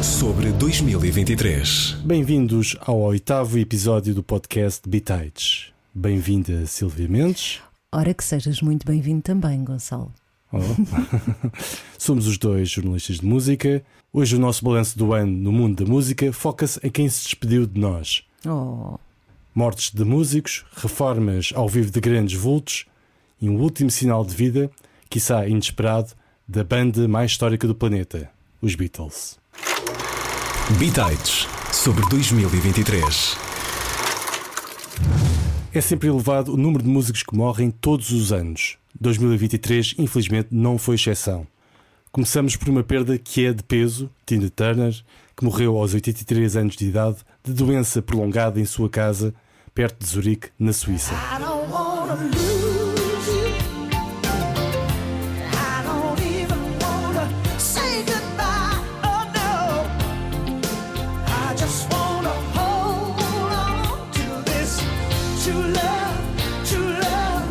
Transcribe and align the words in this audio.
Sobre 0.00 0.52
2023. 0.52 1.96
Bem-vindos 2.04 2.76
ao 2.80 3.00
oitavo 3.00 3.58
episódio 3.58 4.14
do 4.14 4.22
podcast 4.22 4.88
Bitites. 4.88 5.72
Bem-vinda, 5.92 6.64
Silvia 6.66 7.08
Mendes. 7.08 7.60
Ora 7.90 8.14
que 8.14 8.22
sejas 8.22 8.62
muito 8.62 8.86
bem-vindo 8.86 9.20
também, 9.20 9.64
Gonçalo. 9.64 10.14
Oh. 10.52 10.60
Somos 11.98 12.28
os 12.28 12.38
dois 12.38 12.70
jornalistas 12.70 13.18
de 13.18 13.26
música. 13.26 13.82
Hoje 14.12 14.36
o 14.36 14.38
nosso 14.38 14.64
balanço 14.64 14.96
do 14.96 15.12
ano 15.12 15.32
no 15.32 15.50
mundo 15.50 15.84
da 15.84 15.90
música 15.90 16.32
foca-se 16.32 16.78
em 16.84 16.90
quem 16.90 17.08
se 17.08 17.24
despediu 17.24 17.66
de 17.66 17.80
nós. 17.80 18.22
Oh, 18.46 18.96
Mortes 19.52 19.90
de 19.90 20.04
músicos, 20.04 20.64
reformas 20.76 21.50
ao 21.52 21.68
vivo 21.68 21.90
de 21.90 21.98
grandes 21.98 22.38
vultos 22.38 22.86
e 23.40 23.48
um 23.48 23.60
último 23.60 23.90
sinal 23.90 24.24
de 24.24 24.36
vida, 24.36 24.70
quiçá 25.08 25.46
inesperado, 25.46 26.12
da 26.48 26.62
banda 26.62 27.08
mais 27.08 27.32
histórica 27.32 27.66
do 27.66 27.74
planeta, 27.74 28.30
os 28.62 28.74
Beatles. 28.74 29.38
Bitites 30.78 31.46
sobre 31.72 32.04
2023. 32.08 33.36
É 35.72 35.80
sempre 35.80 36.08
elevado 36.08 36.54
o 36.54 36.56
número 36.56 36.82
de 36.82 36.88
músicos 36.88 37.22
que 37.22 37.36
morrem 37.36 37.70
todos 37.70 38.10
os 38.10 38.32
anos. 38.32 38.78
2023, 39.00 39.94
infelizmente, 39.98 40.48
não 40.50 40.78
foi 40.78 40.94
exceção. 40.94 41.46
Começamos 42.10 42.56
por 42.56 42.68
uma 42.68 42.82
perda 42.82 43.18
que 43.18 43.44
é 43.44 43.52
de 43.52 43.62
peso, 43.62 44.10
Tina 44.24 44.48
Turner, 44.48 44.94
que 45.36 45.44
morreu 45.44 45.76
aos 45.76 45.92
83 45.92 46.56
anos 46.56 46.76
de 46.76 46.88
idade 46.88 47.18
de 47.44 47.52
doença 47.52 48.00
prolongada 48.00 48.58
em 48.58 48.64
sua 48.64 48.88
casa, 48.88 49.34
perto 49.74 50.02
de 50.02 50.10
Zurique, 50.10 50.48
na 50.58 50.72
Suíça. 50.72 51.12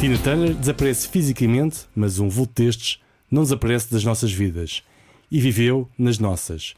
Tina 0.05 0.19
Turner 0.19 0.53
desaparece 0.53 1.07
fisicamente, 1.07 1.87
mas 1.95 2.19
um 2.19 2.29
vulto 2.29 2.61
destes 2.61 3.01
não 3.31 3.41
desaparece 3.41 3.91
das 3.91 4.03
nossas 4.03 4.31
vidas. 4.31 4.83
E 5.31 5.41
viveu 5.41 5.89
nas 5.97 6.19
nossas. 6.19 6.75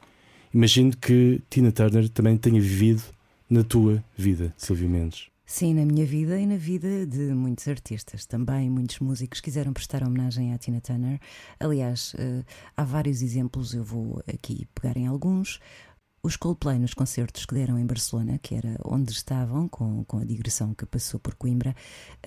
Imagino 0.53 0.95
que 0.95 1.41
Tina 1.49 1.69
Turner 1.69 2.07
também 2.07 2.37
tenha 2.37 2.61
vivido 2.61 3.03
na 3.49 3.65
tua 3.65 4.01
vida, 4.17 4.53
Silvio 4.55 4.87
Mendes. 4.87 5.27
sim, 5.45 5.73
na 5.73 5.85
minha 5.85 6.05
vida 6.05 6.39
e 6.39 6.45
na 6.45 6.55
vida 6.55 7.05
de 7.05 7.33
muitos 7.33 7.67
artistas 7.67 8.25
também, 8.25 8.69
muitos 8.69 8.99
músicos 8.99 9.41
quiseram 9.41 9.73
prestar 9.73 10.03
homenagem 10.03 10.53
à 10.53 10.57
Tina 10.57 10.79
Turner. 10.79 11.19
Aliás, 11.59 12.15
eh, 12.17 12.45
há 12.77 12.85
vários 12.85 13.21
exemplos, 13.21 13.73
eu 13.73 13.83
vou 13.83 14.23
aqui 14.25 14.65
pegar 14.73 14.95
em 14.95 15.05
alguns. 15.05 15.59
Os 16.27 16.35
Coldplay 16.35 16.77
nos 16.77 16.93
concertos 16.93 17.45
que 17.45 17.55
deram 17.55 17.79
em 17.79 17.85
Barcelona, 17.85 18.37
que 18.37 18.53
era 18.53 18.77
onde 18.83 19.13
estavam, 19.13 19.65
com, 19.69 20.03
com 20.03 20.17
a 20.19 20.25
digressão 20.25 20.73
que 20.73 20.85
passou 20.85 21.21
por 21.21 21.35
Coimbra, 21.35 21.73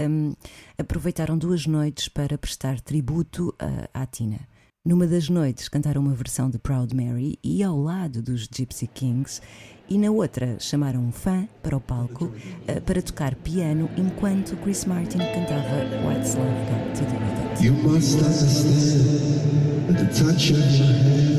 hum, 0.00 0.32
aproveitaram 0.78 1.36
duas 1.36 1.66
noites 1.66 2.08
para 2.08 2.38
prestar 2.38 2.80
tributo 2.80 3.54
à 3.92 4.06
Tina. 4.06 4.40
Numa 4.82 5.06
das 5.06 5.28
noites 5.28 5.68
cantaram 5.68 6.00
uma 6.00 6.14
versão 6.14 6.48
de 6.48 6.58
Proud 6.58 6.96
Mary 6.96 7.38
e 7.44 7.62
ao 7.62 7.78
lado 7.78 8.22
dos 8.22 8.48
Gypsy 8.50 8.86
Kings, 8.86 9.42
e 9.86 9.98
na 9.98 10.10
outra 10.10 10.58
chamaram 10.58 11.00
um 11.02 11.12
fã 11.12 11.46
para 11.62 11.76
o 11.76 11.80
palco 11.80 12.32
eh, 12.66 12.80
para 12.80 13.02
tocar 13.02 13.34
piano 13.34 13.90
enquanto 13.98 14.56
Chris 14.62 14.86
Martin 14.86 15.18
cantava 15.18 15.84
What's 16.06 16.36
Love 16.36 16.48
Got 16.70 16.94
to 16.96 17.04
Do 17.04 17.74
With 17.86 18.16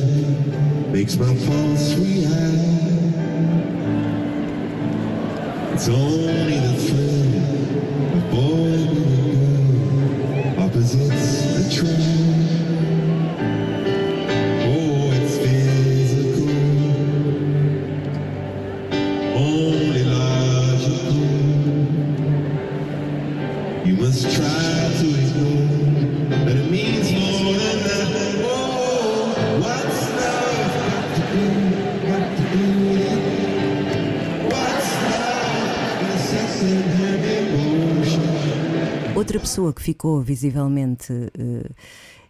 It. 0.06 0.11
Makes 0.91 1.16
my 1.16 1.25
pulse 1.25 1.96
react. 1.96 2.31
It's 5.74 5.88
only 5.88 6.59
the 6.59 6.74
thrill 6.85 8.18
of 8.18 8.31
boy 8.31 8.74
and 8.75 8.96
girl, 10.57 10.66
opposites 10.66 11.78
attract. 11.78 12.21
Outra 39.22 39.40
pessoa 39.40 39.72
que 39.72 39.84
ficou 39.84 40.20
visivelmente 40.20 41.14
eh, 41.14 41.70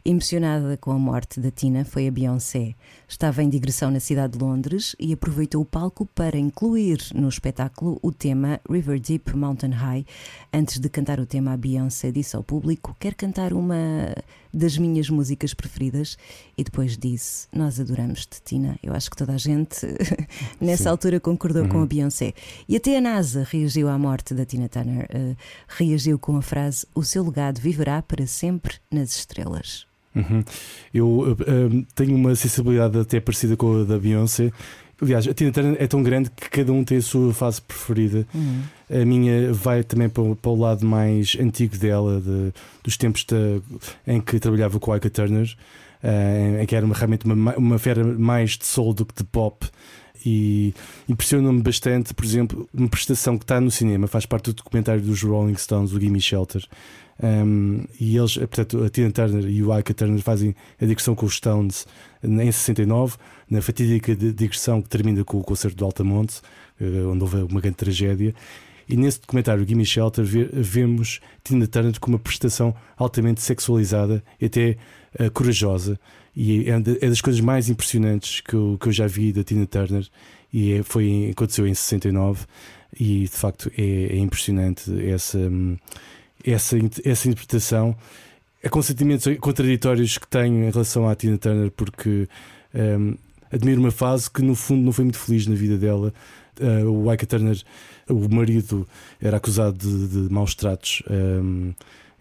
emocionada 0.03 0.77
com 0.77 0.91
a 0.91 0.97
morte 0.97 1.39
da 1.39 1.51
Tina 1.51 1.85
foi 1.85 2.07
a 2.07 2.11
Beyoncé. 2.11 2.75
Estava 3.07 3.43
em 3.43 3.49
digressão 3.49 3.91
na 3.91 3.99
cidade 3.99 4.37
de 4.37 4.43
Londres 4.43 4.95
e 4.99 5.13
aproveitou 5.13 5.61
o 5.61 5.65
palco 5.65 6.05
para 6.07 6.37
incluir 6.37 6.99
no 7.13 7.29
espetáculo 7.29 7.99
o 8.01 8.11
tema 8.11 8.59
River 8.69 8.99
Deep 8.99 9.35
Mountain 9.35 9.71
High. 9.71 10.05
Antes 10.51 10.79
de 10.79 10.89
cantar 10.89 11.19
o 11.19 11.25
tema, 11.25 11.53
a 11.53 11.57
Beyoncé 11.57 12.11
disse 12.11 12.35
ao 12.35 12.43
público: 12.43 12.95
Quer 12.99 13.13
cantar 13.13 13.53
uma 13.53 13.75
das 14.51 14.77
minhas 14.77 15.09
músicas 15.09 15.53
preferidas? 15.53 16.17
E 16.57 16.63
depois 16.63 16.97
disse: 16.97 17.47
Nós 17.53 17.79
adoramos-te, 17.79 18.41
Tina. 18.41 18.79
Eu 18.81 18.93
acho 18.93 19.09
que 19.11 19.17
toda 19.17 19.33
a 19.33 19.37
gente 19.37 19.85
nessa 20.59 20.83
Sim. 20.83 20.89
altura 20.89 21.19
concordou 21.19 21.67
com 21.67 21.81
a 21.81 21.85
Beyoncé. 21.85 22.33
E 22.67 22.75
até 22.75 22.97
a 22.97 23.01
NASA 23.01 23.47
reagiu 23.47 23.87
à 23.87 23.97
morte 23.99 24.33
da 24.33 24.45
Tina 24.45 24.67
Turner. 24.67 25.07
eh, 25.09 25.35
reagiu 25.67 26.17
com 26.17 26.37
a 26.37 26.41
frase: 26.41 26.87
O 26.95 27.03
seu 27.03 27.23
legado 27.23 27.59
viverá 27.59 28.01
para 28.01 28.25
sempre 28.25 28.77
nas 28.89 29.11
estrelas. 29.15 29.90
Uhum. 30.15 30.43
Eu 30.93 31.37
eh, 31.39 31.43
eh, 31.47 31.83
tenho 31.95 32.15
uma 32.15 32.35
sensibilidade 32.35 32.97
até 32.99 33.19
parecida 33.19 33.55
com 33.55 33.81
a 33.81 33.83
da 33.83 33.97
Beyoncé. 33.97 34.51
Aliás, 35.01 35.27
a 35.27 35.33
Tina 35.33 35.51
Turner 35.51 35.77
é 35.79 35.87
tão 35.87 36.03
grande 36.03 36.29
que 36.29 36.47
cada 36.49 36.71
um 36.71 36.83
tem 36.83 36.97
a 36.97 37.01
sua 37.01 37.33
fase 37.33 37.59
preferida. 37.61 38.27
A 38.89 39.03
minha 39.05 39.51
vai 39.51 39.83
também 39.83 40.07
para, 40.07 40.21
o- 40.21 40.35
para 40.35 40.51
o 40.51 40.55
lado 40.55 40.85
mais 40.85 41.35
antigo 41.39 41.75
dela, 41.77 42.21
de- 42.21 42.53
dos 42.83 42.97
tempos 42.97 43.23
da- 43.25 43.61
em 44.05 44.21
que 44.21 44.37
trabalhava 44.39 44.79
com 44.79 44.91
a 44.93 44.97
Ika 44.97 45.09
Turner, 45.09 45.51
eh, 46.03 46.59
em 46.61 46.65
que 46.67 46.75
era 46.75 46.85
uma- 46.85 46.93
realmente 46.93 47.25
uma, 47.25 47.35
ma- 47.35 47.55
uma 47.57 47.79
fera 47.79 48.03
mais 48.03 48.51
de 48.57 48.65
soul 48.67 48.93
do 48.93 49.03
que 49.05 49.15
de 49.15 49.23
pop. 49.23 49.65
E 50.25 50.73
impressiona-me 51.09 51.61
bastante, 51.61 52.13
por 52.13 52.23
exemplo, 52.25 52.69
uma 52.73 52.87
prestação 52.87 53.37
que 53.37 53.43
está 53.43 53.59
no 53.59 53.71
cinema, 53.71 54.07
faz 54.07 54.25
parte 54.25 54.45
do 54.45 54.53
documentário 54.53 55.01
dos 55.01 55.21
Rolling 55.23 55.55
Stones, 55.55 55.91
o 55.93 55.99
Gimme 55.99 56.21
Shelter. 56.21 56.63
Um, 57.23 57.83
e 57.99 58.17
eles, 58.17 58.35
eh, 58.37 58.47
portanto, 58.47 58.83
a 58.83 58.89
Tina 58.89 59.11
Turner 59.11 59.47
e 59.47 59.61
o 59.63 59.77
Ika 59.77 59.93
Turner 59.93 60.19
fazem 60.21 60.55
a 60.81 60.85
digressão 60.85 61.13
com 61.13 61.25
os 61.27 61.35
Stones 61.35 61.85
em 62.23 62.51
69, 62.51 63.15
na 63.49 63.61
fatídica 63.61 64.15
di- 64.15 64.33
digressão 64.33 64.81
que 64.81 64.89
termina 64.89 65.23
com 65.23 65.37
o 65.37 65.43
concerto 65.43 65.77
do 65.77 65.85
Altamonte, 65.85 66.41
eh, 66.79 66.85
onde 67.05 67.21
houve 67.23 67.37
uma 67.43 67.61
grande 67.61 67.77
tragédia. 67.77 68.33
E 68.89 68.97
nesse 68.97 69.21
documentário, 69.21 69.65
Gimme 69.67 69.85
Shelter, 69.85 70.25
ve- 70.25 70.49
vemos 70.51 71.19
Tina 71.43 71.67
Turner 71.67 71.99
com 71.99 72.09
uma 72.11 72.19
prestação 72.19 72.73
altamente 72.97 73.41
sexualizada 73.41 74.23
e 74.39 74.45
até 74.45 74.77
eh, 75.19 75.29
corajosa. 75.29 75.99
E 76.35 76.69
é, 76.69 76.73
é 76.75 77.09
das 77.09 77.21
coisas 77.21 77.41
mais 77.41 77.69
impressionantes 77.69 78.41
que 78.41 78.53
eu, 78.53 78.77
que 78.79 78.87
eu 78.87 78.91
já 78.91 79.07
vi 79.07 79.33
da 79.33 79.43
Tina 79.43 79.65
Turner. 79.65 80.07
E 80.51 80.73
é- 80.73 80.83
foi, 80.83 81.29
aconteceu 81.31 81.67
em 81.67 81.73
69. 81.73 82.45
E 82.99 83.23
de 83.23 83.29
facto 83.29 83.71
é, 83.77 84.15
é 84.15 84.17
impressionante 84.17 84.91
essa, 85.07 85.39
essa, 86.45 86.77
essa 87.05 87.27
interpretação. 87.27 87.95
Há 88.63 88.69
com 88.69 88.81
sentimentos 88.81 89.37
contraditórios 89.37 90.17
que 90.17 90.27
tenho 90.27 90.65
em 90.65 90.69
relação 90.69 91.07
à 91.07 91.15
Tina 91.15 91.37
Turner, 91.37 91.71
porque 91.71 92.27
hum, 92.75 93.15
admiro 93.51 93.81
uma 93.81 93.91
fase 93.91 94.29
que 94.29 94.41
no 94.41 94.55
fundo 94.55 94.83
não 94.83 94.91
foi 94.91 95.05
muito 95.05 95.17
feliz 95.17 95.47
na 95.47 95.55
vida 95.55 95.77
dela. 95.77 96.13
Uh, 96.59 96.89
o 96.89 97.11
Ika 97.11 97.25
Turner, 97.25 97.59
o 98.09 98.29
marido, 98.33 98.87
era 99.19 99.37
acusado 99.37 99.77
de, 99.77 100.27
de 100.27 100.33
maus 100.33 100.53
tratos 100.53 101.01
hum, 101.09 101.73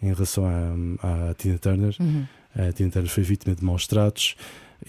em 0.03 0.07
relação 0.13 0.45
à, 0.47 1.31
à 1.31 1.35
Tina 1.35 1.59
Turner. 1.59 1.95
A 1.99 2.40
Tina 2.75 2.91
Turner 2.91 3.11
foi 3.11 3.23
vítima 3.23 3.55
de 3.55 3.65
maus 3.65 3.87
tratos. 3.87 4.35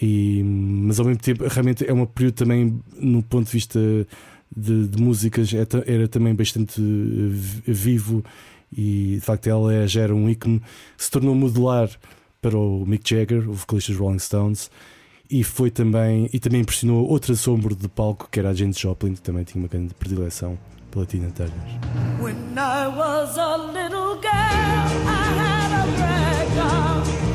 E, 0.00 0.42
mas 0.44 0.98
ao 0.98 1.06
mesmo 1.06 1.20
tempo, 1.20 1.44
realmente 1.46 1.86
é 1.88 1.92
um 1.92 2.04
período 2.06 2.34
também, 2.34 2.80
no 2.98 3.22
ponto 3.22 3.46
de 3.46 3.52
vista 3.52 3.78
de, 4.54 4.88
de 4.88 5.02
músicas, 5.02 5.52
é 5.52 5.66
era 5.86 6.08
também 6.08 6.34
bastante 6.34 6.80
eh, 6.80 7.28
vi- 7.30 7.62
vivo. 7.72 8.24
E 8.74 9.14
de 9.16 9.20
facto, 9.20 9.46
ela 9.48 9.72
é- 9.74 9.86
já 9.86 10.00
era 10.02 10.14
um 10.14 10.28
ícone, 10.30 10.62
se 10.96 11.10
tornou 11.10 11.34
modular 11.34 11.90
para 12.40 12.56
o 12.56 12.84
Mick 12.86 13.08
Jagger, 13.08 13.48
o 13.48 13.52
vocalista 13.52 13.92
dos 13.92 14.00
Rolling 14.00 14.18
Stones. 14.18 14.70
E 15.30 15.44
foi 15.44 15.70
também, 15.70 16.28
e 16.32 16.38
também 16.38 16.60
impressionou 16.62 17.06
outra 17.08 17.34
sombra 17.34 17.74
de 17.74 17.88
palco 17.88 18.28
que 18.30 18.38
era 18.38 18.50
a 18.50 18.54
Janis 18.54 18.78
Joplin, 18.78 19.14
que 19.14 19.20
também 19.22 19.44
tinha 19.44 19.62
uma 19.62 19.68
grande 19.68 19.94
predileção 19.94 20.58
pela 20.90 21.06
Tina 21.06 21.30
Turner. 21.30 21.54
When 22.20 22.34
I 22.56 22.88
was 22.88 23.38
a 23.38 23.56
little 23.58 24.16
girl, 24.20 24.28
I 25.06 25.38
had 25.38 25.72
a 26.58 27.31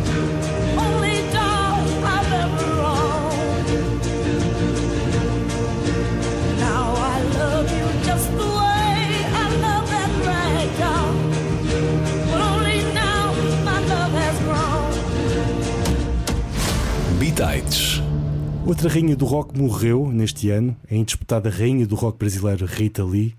Outra 18.78 18.94
rainha 18.94 19.16
do 19.16 19.26
rock 19.26 19.58
morreu 19.58 20.12
neste 20.12 20.52
ano, 20.52 20.78
a 20.88 20.94
indisputada 20.94 21.50
rainha 21.50 21.88
do 21.88 21.96
rock 21.96 22.20
brasileiro 22.20 22.64
Rita 22.68 23.04
Lee. 23.04 23.34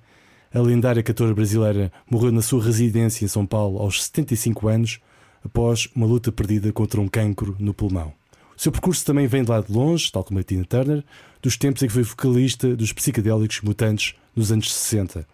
A 0.52 0.58
lendária 0.58 1.00
cantora 1.00 1.32
brasileira 1.32 1.92
morreu 2.10 2.32
na 2.32 2.42
sua 2.42 2.60
residência 2.60 3.24
em 3.24 3.28
São 3.28 3.46
Paulo 3.46 3.78
aos 3.78 4.02
75 4.02 4.66
anos, 4.66 4.98
após 5.44 5.88
uma 5.94 6.06
luta 6.06 6.32
perdida 6.32 6.72
contra 6.72 7.00
um 7.00 7.06
cancro 7.06 7.54
no 7.60 7.72
pulmão. 7.72 8.12
O 8.56 8.60
seu 8.60 8.72
percurso 8.72 9.04
também 9.04 9.28
vem 9.28 9.44
de 9.44 9.50
lá 9.52 9.60
de 9.60 9.72
longe, 9.72 10.10
tal 10.10 10.24
como 10.24 10.40
a 10.40 10.42
Tina 10.42 10.64
Turner, 10.64 11.04
dos 11.40 11.56
tempos 11.56 11.84
em 11.84 11.86
que 11.86 11.92
foi 11.92 12.02
vocalista 12.02 12.74
dos 12.74 12.92
psicadélicos 12.92 13.60
mutantes 13.60 14.16
nos 14.34 14.50
anos 14.50 14.74
60. 14.74 15.24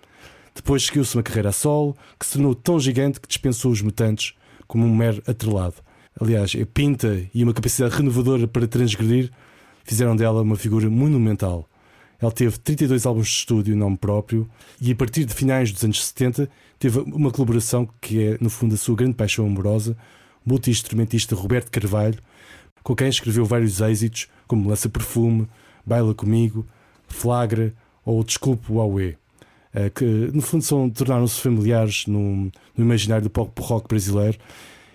Depois 0.54 0.84
seguiu-se 0.84 1.16
uma 1.16 1.22
carreira 1.22 1.48
a 1.48 1.52
solo 1.52 1.96
que 2.20 2.26
se 2.26 2.34
tornou 2.34 2.54
tão 2.54 2.78
gigante 2.78 3.18
que 3.18 3.26
dispensou 3.26 3.72
os 3.72 3.80
mutantes 3.80 4.34
como 4.66 4.84
um 4.84 4.94
mero 4.94 5.22
atrelado. 5.26 5.76
Aliás, 6.20 6.54
a 6.60 6.66
pinta 6.66 7.22
e 7.34 7.42
uma 7.42 7.54
capacidade 7.54 7.96
renovadora 7.96 8.46
para 8.46 8.68
transgredir 8.68 9.32
fizeram 9.84 10.16
dela 10.16 10.42
uma 10.42 10.56
figura 10.56 10.90
monumental. 10.90 11.68
Ela 12.20 12.32
teve 12.32 12.58
32 12.58 13.06
álbuns 13.06 13.26
de 13.26 13.34
estúdio 13.34 13.74
em 13.74 13.78
nome 13.78 13.96
próprio 13.96 14.48
e 14.80 14.90
a 14.90 14.96
partir 14.96 15.24
de 15.24 15.34
finais 15.34 15.70
dos 15.70 15.84
anos 15.84 16.04
70 16.06 16.48
teve 16.78 16.98
uma 17.00 17.30
colaboração 17.30 17.88
que 18.00 18.22
é, 18.22 18.38
no 18.40 18.48
fundo, 18.48 18.74
a 18.74 18.78
sua 18.78 18.96
grande 18.96 19.14
paixão 19.14 19.46
amorosa, 19.46 19.96
o 20.44 20.48
multi-instrumentista 20.50 21.34
Roberto 21.34 21.70
Carvalho, 21.70 22.18
com 22.82 22.94
quem 22.94 23.08
escreveu 23.08 23.44
vários 23.44 23.80
êxitos, 23.80 24.28
como 24.46 24.68
Lança 24.68 24.88
Perfume, 24.88 25.48
Baila 25.84 26.14
Comigo, 26.14 26.66
Flagra 27.08 27.74
ou 28.04 28.22
Desculpe 28.22 28.72
Auê, 28.72 29.16
eh, 29.72 29.90
que 29.90 30.04
no 30.04 30.42
fundo 30.42 30.90
tornaram-se 30.92 31.40
familiares 31.40 32.06
no, 32.06 32.50
no 32.76 32.84
imaginário 32.84 33.24
do 33.24 33.30
pop 33.30 33.52
rock 33.62 33.88
brasileiro. 33.88 34.38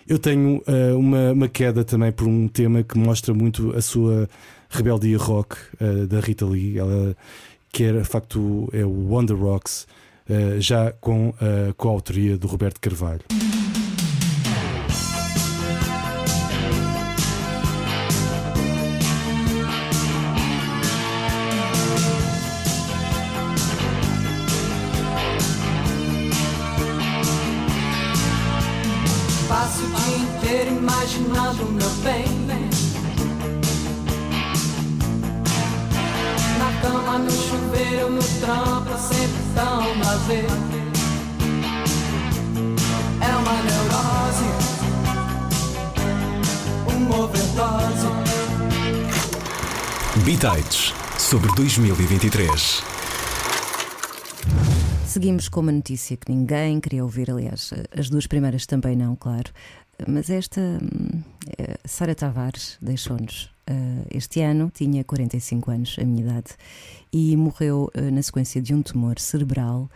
Eu 0.08 0.18
tenho 0.18 0.62
eh, 0.66 0.92
uma, 0.92 1.32
uma 1.32 1.48
queda 1.48 1.84
também 1.84 2.10
por 2.12 2.26
um 2.26 2.48
tema 2.48 2.82
que 2.82 2.98
mostra 2.98 3.32
muito 3.32 3.76
a 3.76 3.80
sua 3.80 4.28
rebeldia 4.68 5.18
rock 5.18 5.56
eh, 5.80 6.06
da 6.06 6.20
Rita 6.20 6.46
Lee, 6.46 6.78
ela, 6.78 7.16
que 7.72 7.84
era 7.84 8.00
de 8.00 8.08
facto 8.08 8.68
é 8.72 8.84
o 8.84 9.08
Wonder 9.08 9.36
Rocks, 9.36 9.86
eh, 10.28 10.56
já 10.58 10.92
com 10.92 11.34
a 11.40 11.72
coautoria 11.74 12.36
do 12.36 12.46
Roberto 12.46 12.80
Carvalho. 12.80 13.22
Bitites 50.60 50.92
sobre 51.18 51.50
2023. 51.54 52.82
Seguimos 55.06 55.48
com 55.48 55.60
uma 55.60 55.72
notícia 55.72 56.16
que 56.16 56.30
ninguém 56.30 56.80
queria 56.80 57.02
ouvir, 57.02 57.30
aliás, 57.30 57.72
as 57.96 58.10
duas 58.10 58.26
primeiras 58.26 58.66
também 58.66 58.94
não, 58.94 59.16
claro. 59.16 59.50
Mas 60.06 60.28
esta, 60.28 60.60
eh, 61.58 61.78
Sara 61.84 62.14
Tavares, 62.14 62.76
deixou-nos 62.80 63.50
eh, 63.66 64.04
este 64.10 64.40
ano, 64.42 64.70
tinha 64.74 65.02
45 65.02 65.70
anos, 65.70 65.96
a 65.98 66.04
minha 66.04 66.22
idade, 66.22 66.50
e 67.12 67.36
morreu 67.36 67.90
eh, 67.94 68.10
na 68.10 68.22
sequência 68.22 68.60
de 68.60 68.74
um 68.74 68.82
tumor 68.82 69.18
cerebral. 69.18 69.90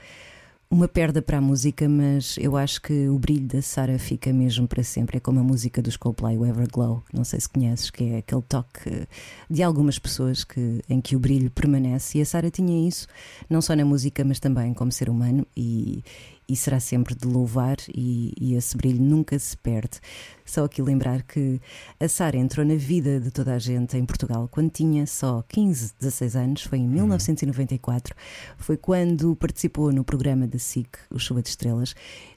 Uma 0.71 0.89
perda 0.89 1.23
para 1.23 1.39
a 1.39 1.41
música, 1.41 1.89
mas 1.89 2.37
eu 2.39 2.57
acho 2.57 2.83
que 2.83 3.09
o 3.09 3.17
brilho 3.17 3.47
da 3.47 3.63
Sara 3.63 3.97
fica 3.97 4.33
mesmo 4.33 4.67
para 4.67 4.83
sempre. 4.83 5.19
É 5.19 5.21
como 5.21 5.39
a 5.39 5.43
música 5.43 5.81
dos 5.81 5.97
Coldplay, 5.97 6.37
o 6.37 6.45
Everglow, 6.45 7.05
não 7.13 7.23
sei 7.23 7.39
se 7.39 7.49
conheces, 7.49 7.91
que 7.91 8.05
é 8.05 8.17
aquele 8.19 8.43
toque 8.43 9.07
de 9.49 9.63
algumas 9.63 9.99
pessoas 10.01 10.43
que, 10.43 10.81
em 10.89 11.01
que 11.01 11.15
o 11.15 11.21
brilho 11.21 11.51
permanece. 11.51 12.19
E 12.19 12.23
a 12.23 12.27
Sara 12.27 12.51
tinha 12.51 12.89
isso, 12.89 13.07
não 13.49 13.63
só 13.63 13.77
na 13.77 13.85
música, 13.85 14.25
mas 14.25 14.41
também 14.41 14.75
como 14.75 14.91
ser 14.91 15.09
humano, 15.09 15.47
e, 15.57 16.03
e 16.49 16.55
será 16.57 16.79
sempre 16.79 17.15
de 17.15 17.27
louvar, 17.27 17.77
e, 17.95 18.33
e 18.41 18.55
esse 18.55 18.77
brilho 18.77 19.03
nunca 19.03 19.39
se 19.39 19.57
perde. 19.57 20.01
Só 20.45 20.65
aqui 20.65 20.83
lembrar 20.83 21.23
que 21.23 21.61
a 21.99 22.09
Sara 22.09 22.37
entrou 22.37 22.67
na 22.67 22.75
vida 22.75 23.19
de 23.19 23.31
toda 23.31 23.55
a 23.55 23.59
gente 23.59 23.97
em 23.97 24.05
Portugal 24.05 24.49
quando 24.51 24.71
tinha 24.71 25.07
só 25.07 25.43
15, 25.49 25.95
16 25.99 26.37
anos, 26.37 26.63
foi 26.63 26.79
em 26.79 26.89
1994. 26.89 28.15
Foi 28.59 28.77
quando 28.77 29.35
participou 29.37 29.93
no 29.93 30.05
programa 30.05 30.47
da 30.47 30.59
SIC, 30.59 30.99
o 31.11 31.19
Chuva 31.19 31.43
de 31.43 31.49
Estrelas. 31.49 31.95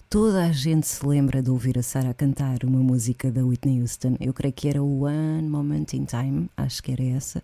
Toda 0.09 0.45
a 0.45 0.51
gente 0.53 0.87
se 0.87 1.05
lembra 1.05 1.41
de 1.43 1.49
ouvir 1.49 1.77
a 1.77 1.83
Sara 1.83 2.13
cantar 2.13 2.63
uma 2.63 2.79
música 2.79 3.29
da 3.29 3.43
Whitney 3.43 3.81
Houston. 3.81 4.15
Eu 4.21 4.33
creio 4.33 4.53
que 4.53 4.69
era 4.69 4.81
One 4.81 5.49
Moment 5.49 5.87
in 5.91 6.05
Time, 6.05 6.49
acho 6.55 6.81
que 6.81 6.93
era 6.93 7.03
essa. 7.03 7.43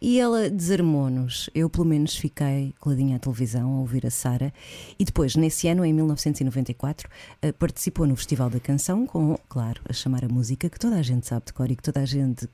E 0.00 0.20
ela 0.20 0.48
desarmou-nos. 0.48 1.50
Eu, 1.52 1.68
pelo 1.68 1.84
menos, 1.84 2.14
fiquei 2.14 2.72
coladinha 2.78 3.16
à 3.16 3.18
televisão 3.18 3.72
a 3.74 3.80
ouvir 3.80 4.06
a 4.06 4.10
Sara. 4.10 4.54
E 5.00 5.04
depois, 5.04 5.34
nesse 5.34 5.66
ano, 5.66 5.84
em 5.84 5.92
1994, 5.92 7.08
eh, 7.42 7.50
participou 7.50 8.06
no 8.06 8.14
Festival 8.14 8.48
da 8.48 8.60
Canção, 8.60 9.04
com, 9.04 9.36
claro, 9.48 9.82
a 9.88 9.92
chamar 9.92 10.24
a 10.24 10.28
música 10.28 10.70
que 10.70 10.78
toda 10.78 10.94
a 10.94 11.02
gente 11.02 11.26
sabe 11.26 11.46
de 11.46 11.52
cor 11.52 11.68
e 11.72 11.74
que 11.74 11.82
toda 11.82 11.98
a 11.98 12.06
gente, 12.06 12.48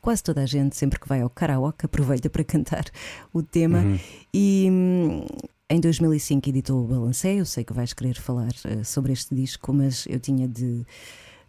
quase 0.00 0.22
toda 0.22 0.42
a 0.42 0.46
gente, 0.46 0.76
sempre 0.76 1.00
que 1.00 1.08
vai 1.08 1.22
ao 1.22 1.30
karaoke, 1.30 1.86
aproveita 1.86 2.30
para 2.30 2.44
cantar 2.44 2.84
o 3.32 3.42
tema. 3.42 3.82
E. 4.32 4.70
em 5.70 5.80
2005 5.80 6.48
editou 6.48 6.82
o 6.82 6.86
Balancé, 6.86 7.34
eu 7.34 7.44
sei 7.44 7.62
que 7.64 7.72
vais 7.72 7.92
querer 7.92 8.14
falar 8.14 8.52
eh, 8.64 8.82
sobre 8.84 9.12
este 9.12 9.34
disco, 9.34 9.72
mas 9.72 10.06
eu 10.08 10.18
tinha 10.18 10.48
de, 10.48 10.82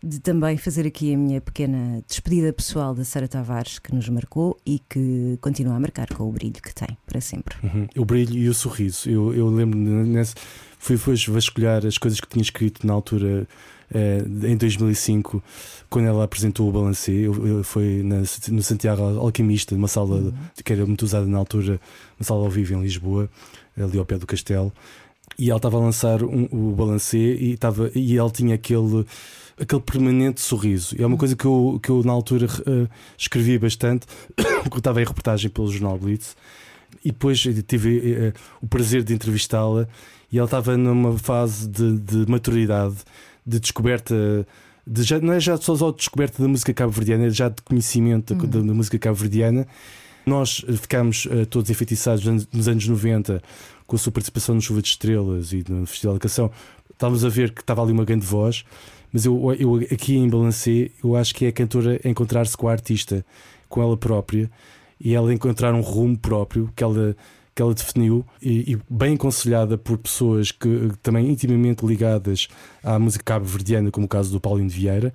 de 0.04 0.20
também 0.20 0.58
fazer 0.58 0.86
aqui 0.86 1.14
a 1.14 1.18
minha 1.18 1.40
pequena 1.40 2.04
despedida 2.06 2.52
pessoal 2.52 2.94
da 2.94 3.06
Sara 3.06 3.28
Tavares, 3.30 3.80
que 3.80 3.96
nos 3.96 4.10
marcou 4.10 4.58
e 4.66 4.80
que 4.90 5.38
continua 5.40 5.76
a 5.76 5.80
marcar 5.80 6.08
com 6.14 6.28
o 6.28 6.32
brilho 6.32 6.62
que 6.62 6.76
tem 6.76 6.98
para 7.06 7.22
sempre. 7.22 7.56
Uhum. 7.64 7.88
O 7.98 8.04
brilho 8.06 8.38
e 8.38 8.50
o 8.50 8.54
sorriso. 8.54 9.10
Eu, 9.10 9.34
eu 9.34 9.48
lembro 9.48 9.80
nesse, 9.80 10.36
fui, 10.78 10.98
fui 10.98 11.16
vasculhar 11.30 11.86
as 11.86 11.98
coisas 11.98 12.20
que 12.20 12.28
tinha 12.28 12.42
escrito 12.44 12.86
na 12.86 12.92
altura, 12.92 13.48
eh, 13.94 14.22
em 14.44 14.58
2005, 14.58 15.42
quando 15.90 16.08
ela 16.08 16.26
apresentou 16.26 16.68
o 16.68 16.72
Balancê. 16.74 17.14
Eu, 17.14 17.48
eu, 17.48 17.64
foi 17.64 18.04
na- 18.04 18.24
no 18.50 18.62
Santiago 18.62 19.02
Alquimista, 19.02 19.74
numa 19.76 19.88
sala 19.88 20.34
que 20.64 20.74
era 20.74 20.86
muito 20.86 21.04
usada 21.04 21.26
na 21.26 21.38
altura, 21.38 21.80
uma 22.20 22.26
sala 22.26 22.44
ao 22.44 22.50
vivo 22.50 22.74
em 22.74 22.82
Lisboa, 22.82 23.30
ali 23.84 23.98
ao 23.98 24.06
pé 24.06 24.18
do 24.18 24.26
castelo. 24.28 24.72
E 25.38 25.50
ela 25.50 25.58
estava 25.58 25.78
a 25.78 25.80
lançar 25.80 26.24
um- 26.24 26.48
o 26.52 26.72
Balancê 26.76 27.36
e, 27.36 27.54
estava, 27.54 27.92
e 27.96 28.18
ela 28.18 28.30
tinha 28.30 28.56
aquele. 28.56 29.06
Aquele 29.62 29.82
permanente 29.82 30.40
sorriso. 30.40 30.96
E 30.98 31.04
é 31.04 31.06
uma 31.06 31.18
coisa 31.18 31.36
que 31.36 31.44
eu, 31.44 31.78
que 31.84 31.90
eu 31.90 32.02
na 32.02 32.14
altura 32.14 32.48
eh, 32.66 32.88
escrevi 33.18 33.60
bastante, 33.60 34.08
porque 34.64 34.76
eu 34.76 34.78
estava 34.78 35.02
em 35.02 35.06
reportagem 35.06 35.50
pelo 35.50 35.70
Jornal 35.70 35.98
Blitz, 35.98 36.34
e 37.04 37.12
depois 37.12 37.40
tive 37.68 38.14
eh, 38.14 38.34
o 38.62 38.68
prazer 38.68 39.04
de 39.04 39.14
entrevistá-la 39.14 39.86
e 40.32 40.38
ela 40.38 40.46
estava 40.46 40.78
numa 40.78 41.18
fase 41.18 41.68
de, 41.68 41.98
de 42.00 42.32
maturidade, 42.32 42.96
de 43.46 43.60
descoberta, 43.60 44.16
de 44.88 45.04
já, 45.04 45.20
não 45.20 45.34
é 45.34 45.42
já 45.42 45.58
só 45.58 45.74
de 45.92 45.98
descoberta 45.98 46.42
da 46.42 46.48
música 46.48 46.74
cabo-verdiana, 46.74 47.26
é 47.26 47.30
já 47.30 47.50
de 47.50 47.62
conhecimento 47.62 48.34
da, 48.34 48.46
da- 48.46 48.66
da 48.66 48.74
música 48.74 48.98
cabo-verdiana. 48.98 49.68
Nós 50.26 50.64
eh, 50.68 50.74
ficámos 50.74 51.28
eh, 51.30 51.46
todos 51.46 51.70
enfeitiçados 51.70 52.24
nos 52.24 52.30
anos- 52.30 52.48
nos 52.54 52.68
anos 52.68 52.88
90 52.88 53.42
com 53.88 53.96
a 53.96 54.00
sua 54.00 54.12
participação 54.12 54.56
no 54.56 54.62
Chuva 54.62 54.82
de 54.82 54.90
Estrelas 54.90 55.52
e 55.52 55.64
no 55.68 55.86
Festival 55.86 56.16
da 56.16 56.20
Canção. 56.20 56.52
Estávamos 56.92 57.24
a 57.26 57.30
ver 57.30 57.52
que 57.54 57.62
estava 57.62 57.82
ali 57.82 57.92
uma 57.92 58.06
grande 58.06 58.26
voz, 58.26 58.64
mas 59.12 59.26
eu, 59.26 59.54
eu 59.58 59.76
aqui 59.92 60.16
em 60.18 60.30
Balancê, 60.30 60.92
eu 61.04 61.16
acho 61.16 61.34
que 61.34 61.46
é 61.46 61.48
a 61.48 61.52
cantora 61.52 62.00
encontrar-se 62.04 62.56
com 62.56 62.68
a 62.68 62.72
artista, 62.72 63.26
com 63.68 63.82
ela 63.82 63.98
própria, 63.98 64.52
e 65.00 65.16
ela 65.16 65.34
encontrar 65.34 65.74
um 65.74 65.82
rumo 65.82 66.18
próprio 66.18 66.70
que 66.76 66.84
ela, 66.84 67.16
que 67.56 67.62
ela 67.62 67.74
definiu 67.74 68.26
e, 68.42 68.74
e 68.74 68.78
bem 68.90 69.16
aconselhada 69.16 69.78
por 69.78 69.98
pessoas 69.98 70.52
que 70.52 70.92
também 71.02 71.30
intimamente 71.32 71.86
ligadas 71.86 72.48
à 72.84 73.00
música 73.00 73.24
cabo-verdiana, 73.24 73.90
como 73.92 74.06
o 74.06 74.10
caso 74.10 74.30
do 74.32 74.40
Paulinho 74.42 74.68
de 74.70 74.76
Vieira. 74.76 75.14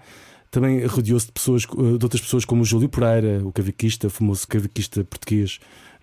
Também 0.54 0.86
rodeou-se 0.86 1.26
de, 1.26 1.32
pessoas, 1.32 1.64
eh, 1.64 1.98
de 1.98 2.04
outras 2.04 2.20
pessoas 2.20 2.44
como 2.44 2.62
o 2.62 2.64
Júlio 2.64 2.88
Pereira, 2.88 3.42
o 3.44 3.50
cavaquista, 3.50 4.08
famoso 4.08 4.46
cavaquista 4.46 5.02
português. 5.02 5.58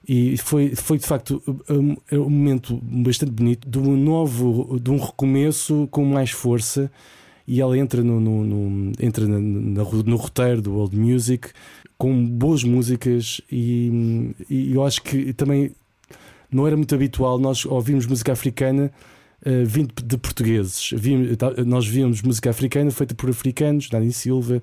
E 0.05 0.35
foi, 0.37 0.75
foi 0.75 0.97
de 0.97 1.05
facto 1.05 1.41
um, 1.69 1.95
um 2.19 2.29
momento 2.29 2.77
bastante 2.83 3.31
bonito 3.31 3.69
de 3.69 3.79
um 3.79 3.95
novo, 3.95 4.77
de 4.77 4.91
um 4.91 4.97
recomeço 4.97 5.87
com 5.89 6.03
mais 6.03 6.31
força. 6.31 6.91
E 7.47 7.61
ela 7.61 7.77
entra 7.77 8.03
no, 8.03 8.19
no, 8.19 8.43
no- 8.43 8.91
entra 8.99 9.25
na- 9.25 9.39
na- 9.39 9.83
no 10.05 10.15
roteiro 10.17 10.61
do 10.61 10.75
Old 10.75 10.97
Music 10.97 11.47
com 11.97 12.25
boas 12.27 12.61
músicas. 12.65 13.39
E, 13.49 14.33
e 14.49 14.73
eu 14.73 14.83
acho 14.85 15.01
que 15.01 15.31
também 15.31 15.71
não 16.51 16.67
era 16.67 16.75
muito 16.75 16.93
habitual 16.93 17.39
nós 17.39 17.65
ouvirmos 17.65 18.05
música 18.05 18.33
africana 18.33 18.91
eh, 19.45 19.63
vindo 19.65 19.93
de 20.03 20.17
portugueses. 20.17 20.91
Vi- 20.93 21.35
tá- 21.35 21.53
nós 21.65 21.87
víamos 21.87 22.21
música 22.21 22.49
africana 22.49 22.91
feita 22.91 23.13
por 23.15 23.29
africanos, 23.29 23.89
Dani 23.89 24.11
Silva, 24.11 24.61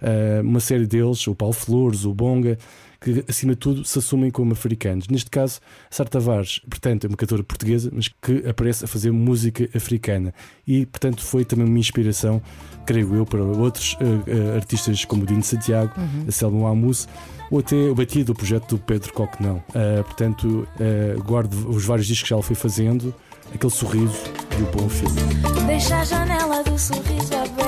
eh, 0.00 0.40
uma 0.42 0.60
série 0.60 0.86
deles, 0.86 1.26
o 1.26 1.34
Paulo 1.34 1.54
Flores, 1.54 2.04
o 2.04 2.14
Bonga, 2.14 2.58
que 3.02 3.24
acima 3.26 3.52
de 3.54 3.58
tudo 3.58 3.82
se 3.84 3.98
assumem 3.98 4.30
como 4.30 4.52
africanos. 4.52 5.08
Neste 5.08 5.30
caso, 5.30 5.58
Sara 5.90 6.08
Tavares, 6.10 6.60
portanto, 6.68 7.04
é 7.04 7.08
uma 7.08 7.16
cantora 7.16 7.42
portuguesa, 7.42 7.90
mas 7.92 8.08
que 8.08 8.46
aparece 8.46 8.84
a 8.84 8.88
fazer 8.88 9.10
música 9.10 9.66
africana. 9.74 10.34
E, 10.66 10.84
portanto, 10.84 11.22
foi 11.24 11.44
também 11.46 11.64
uma 11.66 11.78
inspiração, 11.78 12.42
creio 12.84 13.14
eu, 13.14 13.24
para 13.24 13.42
outros 13.42 13.96
eh, 14.00 14.54
artistas 14.54 15.04
como 15.06 15.22
o 15.22 15.26
Dino 15.26 15.42
Santiago, 15.42 15.92
a 16.28 16.30
Selma 16.30 16.68
Amus, 16.70 17.08
ou 17.50 17.60
até 17.60 17.74
o 17.74 17.94
batido 17.94 18.26
do 18.26 18.34
projeto 18.34 18.76
do 18.76 18.78
Pedro 18.78 19.12
Coquenão. 19.14 19.62
Ah, 19.74 20.02
portanto, 20.04 20.68
ah, 20.78 21.18
guardo 21.22 21.54
os 21.70 21.84
vários 21.84 22.06
discos 22.06 22.28
que 22.28 22.32
ela 22.34 22.42
foi 22.42 22.54
fazendo, 22.54 23.14
aquele 23.54 23.72
sorriso 23.72 24.24
e 24.58 24.62
o 24.62 24.66
bom 24.66 24.88
filme. 24.88 25.20
Deixa 25.66 25.98
a 25.98 26.04
janela 26.04 26.62
do 26.64 26.78
sorriso 26.78 27.34
aberta. 27.34 27.59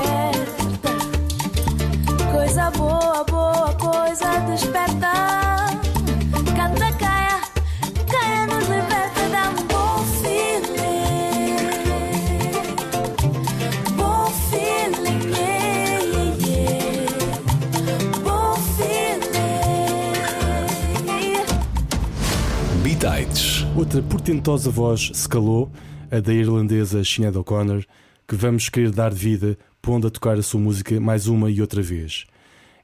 Outra 23.83 24.01
portentosa 24.01 24.71
voz 24.71 25.11
se 25.13 25.27
calou, 25.27 25.69
a 26.09 26.21
da 26.21 26.33
irlandesa 26.33 27.03
Sinead 27.03 27.37
O'Connor, 27.37 27.83
que 28.25 28.33
vamos 28.33 28.69
querer 28.69 28.91
dar 28.91 29.13
vida, 29.13 29.57
pondo 29.81 30.07
a 30.07 30.09
tocar 30.09 30.39
a 30.39 30.41
sua 30.41 30.61
música 30.61 30.97
mais 31.01 31.27
uma 31.27 31.51
e 31.51 31.59
outra 31.59 31.81
vez. 31.81 32.25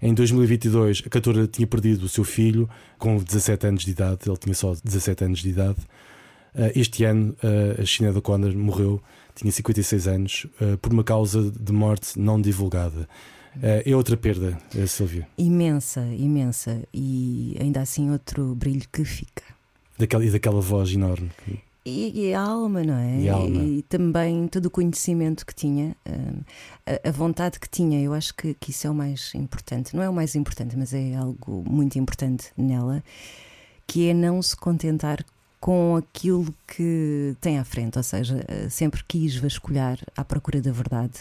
Em 0.01 0.13
2022, 0.13 1.03
a 1.05 1.09
cantora 1.09 1.47
tinha 1.47 1.65
perdido 1.65 2.03
o 2.03 2.09
seu 2.09 2.25
filho 2.25 2.69
com 2.97 3.15
17 3.15 3.67
anos 3.67 3.85
de 3.85 3.91
idade, 3.91 4.19
ele 4.27 4.35
tinha 4.35 4.53
só 4.53 4.73
17 4.83 5.23
anos 5.23 5.39
de 5.39 5.47
idade. 5.47 5.77
Ah, 6.53 6.69
Este 6.75 7.05
ano, 7.05 7.33
ah, 7.41 7.81
a 7.81 7.85
Sinead 7.85 8.17
O'Connor 8.17 8.53
morreu, 8.57 9.01
tinha 9.35 9.53
56 9.53 10.05
anos, 10.05 10.47
ah, 10.59 10.77
por 10.81 10.91
uma 10.91 11.05
causa 11.05 11.49
de 11.49 11.71
morte 11.71 12.19
não 12.19 12.41
divulgada. 12.41 13.07
É 13.61 13.95
outra 13.95 14.17
perda, 14.17 14.59
Silvia, 14.85 15.27
Imensa, 15.37 16.01
imensa. 16.01 16.83
E 16.93 17.57
ainda 17.57 17.79
assim 17.81 18.11
outro 18.11 18.53
brilho 18.53 18.85
que 18.91 19.05
fica. 19.05 19.58
Daquela, 19.99 20.25
e 20.25 20.31
daquela 20.31 20.61
voz 20.61 20.91
enorme. 20.91 21.29
E, 21.85 22.27
e 22.27 22.33
a 22.33 22.41
alma, 22.41 22.83
não 22.83 22.95
é? 22.95 23.19
E 23.19 23.29
alma. 23.29 23.63
E 23.63 23.81
também 23.83 24.47
todo 24.47 24.67
o 24.67 24.69
conhecimento 24.69 25.45
que 25.45 25.53
tinha, 25.53 25.95
hum, 26.07 26.41
a, 26.85 27.09
a 27.09 27.11
vontade 27.11 27.59
que 27.59 27.69
tinha. 27.69 28.01
Eu 28.01 28.13
acho 28.13 28.33
que, 28.33 28.53
que 28.53 28.71
isso 28.71 28.87
é 28.87 28.89
o 28.89 28.93
mais 28.93 29.33
importante. 29.35 29.95
Não 29.95 30.01
é 30.01 30.09
o 30.09 30.13
mais 30.13 30.35
importante, 30.35 30.77
mas 30.77 30.93
é 30.93 31.15
algo 31.15 31.63
muito 31.67 31.99
importante 31.99 32.51
nela, 32.57 33.03
que 33.85 34.09
é 34.09 34.13
não 34.13 34.41
se 34.41 34.55
contentar 34.55 35.23
com 35.59 35.97
aquilo 35.97 36.53
que 36.65 37.35
tem 37.41 37.59
à 37.59 37.65
frente. 37.65 37.97
Ou 37.97 38.03
seja, 38.03 38.45
eh, 38.47 38.69
sempre 38.69 39.03
quis 39.05 39.35
vasculhar 39.35 39.99
à 40.15 40.23
procura 40.23 40.61
da 40.61 40.71
verdade. 40.71 41.19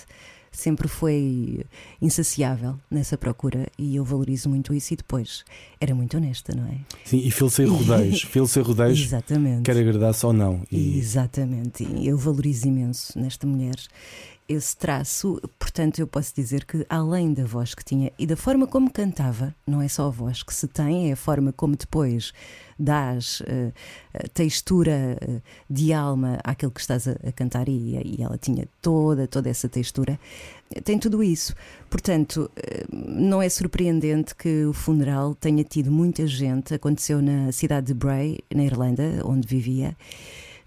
Sempre 0.50 0.88
foi 0.88 1.64
insaciável 2.00 2.78
nessa 2.90 3.16
procura 3.16 3.66
e 3.78 3.96
eu 3.96 4.04
valorizo 4.04 4.48
muito 4.48 4.74
isso. 4.74 4.94
E 4.94 4.96
depois 4.96 5.44
era 5.80 5.94
muito 5.94 6.16
honesta, 6.16 6.54
não 6.54 6.66
é? 6.66 6.78
Sim, 7.04 7.18
e 7.18 7.30
filo 7.30 7.50
sem 7.50 7.66
rodeios, 7.68 8.22
filo 8.22 8.48
sem 8.48 8.62
rodeios, 8.62 9.00
Exatamente. 9.00 9.62
quer 9.62 9.76
agradar-se 9.76 10.24
ou 10.26 10.32
não. 10.32 10.62
E, 10.70 10.98
Exatamente, 10.98 11.84
e 11.84 12.08
eu 12.08 12.16
valorizo 12.16 12.68
imenso 12.68 13.18
nesta 13.18 13.46
mulher 13.46 13.76
esse 14.48 14.74
traço, 14.76 15.38
portanto, 15.58 15.98
eu 15.98 16.06
posso 16.06 16.34
dizer 16.34 16.64
que 16.64 16.86
além 16.88 17.34
da 17.34 17.44
voz 17.44 17.74
que 17.74 17.84
tinha 17.84 18.10
e 18.18 18.26
da 18.26 18.36
forma 18.36 18.66
como 18.66 18.90
cantava, 18.90 19.54
não 19.66 19.82
é 19.82 19.88
só 19.88 20.06
a 20.06 20.10
voz 20.10 20.42
que 20.42 20.54
se 20.54 20.66
tem, 20.66 21.10
é 21.10 21.12
a 21.12 21.16
forma 21.16 21.52
como 21.52 21.76
depois 21.76 22.32
dás 22.78 23.42
eh, 23.46 23.72
textura 24.32 25.18
eh, 25.20 25.40
de 25.68 25.92
alma 25.92 26.38
àquilo 26.44 26.70
que 26.70 26.80
estás 26.80 27.06
a, 27.06 27.12
a 27.26 27.32
cantar, 27.32 27.68
e, 27.68 27.96
e 27.96 28.22
ela 28.22 28.38
tinha 28.38 28.66
toda, 28.80 29.26
toda 29.26 29.50
essa 29.50 29.68
textura, 29.68 30.18
tem 30.84 30.98
tudo 30.98 31.22
isso. 31.22 31.54
Portanto, 31.90 32.50
eh, 32.56 32.86
não 32.90 33.42
é 33.42 33.48
surpreendente 33.48 34.34
que 34.34 34.64
o 34.64 34.72
funeral 34.72 35.34
tenha 35.34 35.64
tido 35.64 35.90
muita 35.90 36.26
gente, 36.26 36.72
aconteceu 36.72 37.20
na 37.20 37.52
cidade 37.52 37.88
de 37.88 37.94
Bray, 37.94 38.38
na 38.54 38.64
Irlanda, 38.64 39.20
onde 39.24 39.46
vivia. 39.46 39.96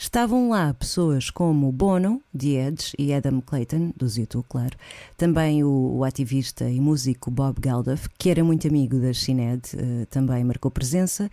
Estavam 0.02 0.50
lá 0.50 0.74
pessoas 0.74 1.30
como 1.30 1.72
Bono, 1.72 2.24
The 2.36 2.68
Edge 2.68 2.92
e 2.98 3.14
Adam 3.14 3.40
Clayton, 3.40 3.94
dos 3.96 4.18
YouTube, 4.18 4.48
claro. 4.50 4.76
Também 5.16 5.64
o, 5.64 5.98
o 5.98 6.04
ativista 6.04 6.68
e 6.68 6.80
músico 6.80 7.30
Bob 7.30 7.60
Geldof, 7.64 8.10
que 8.18 8.32
era 8.32 8.44
muito 8.44 8.68
amigo 8.68 9.00
da 9.00 9.14
Sinead, 9.14 9.62
eh, 9.78 10.08
também 10.10 10.44
marcou 10.44 10.72
presença. 10.72 11.30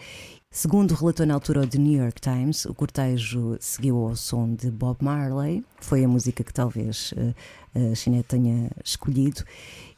Segundo 0.50 0.92
relatou 0.92 1.24
na 1.24 1.32
altura 1.32 1.62
o 1.62 1.66
The 1.66 1.78
New 1.78 1.98
York 1.98 2.20
Times, 2.20 2.66
o 2.66 2.74
cortejo 2.74 3.56
seguiu 3.58 3.96
ao 3.96 4.14
som 4.14 4.54
de 4.54 4.70
Bob 4.70 4.98
Marley, 5.00 5.64
foi 5.80 6.04
a 6.04 6.08
música 6.08 6.44
que 6.44 6.52
talvez 6.52 7.14
eh, 7.16 7.92
a 7.92 7.96
Sinead 7.96 8.24
tenha 8.24 8.70
escolhido. 8.84 9.44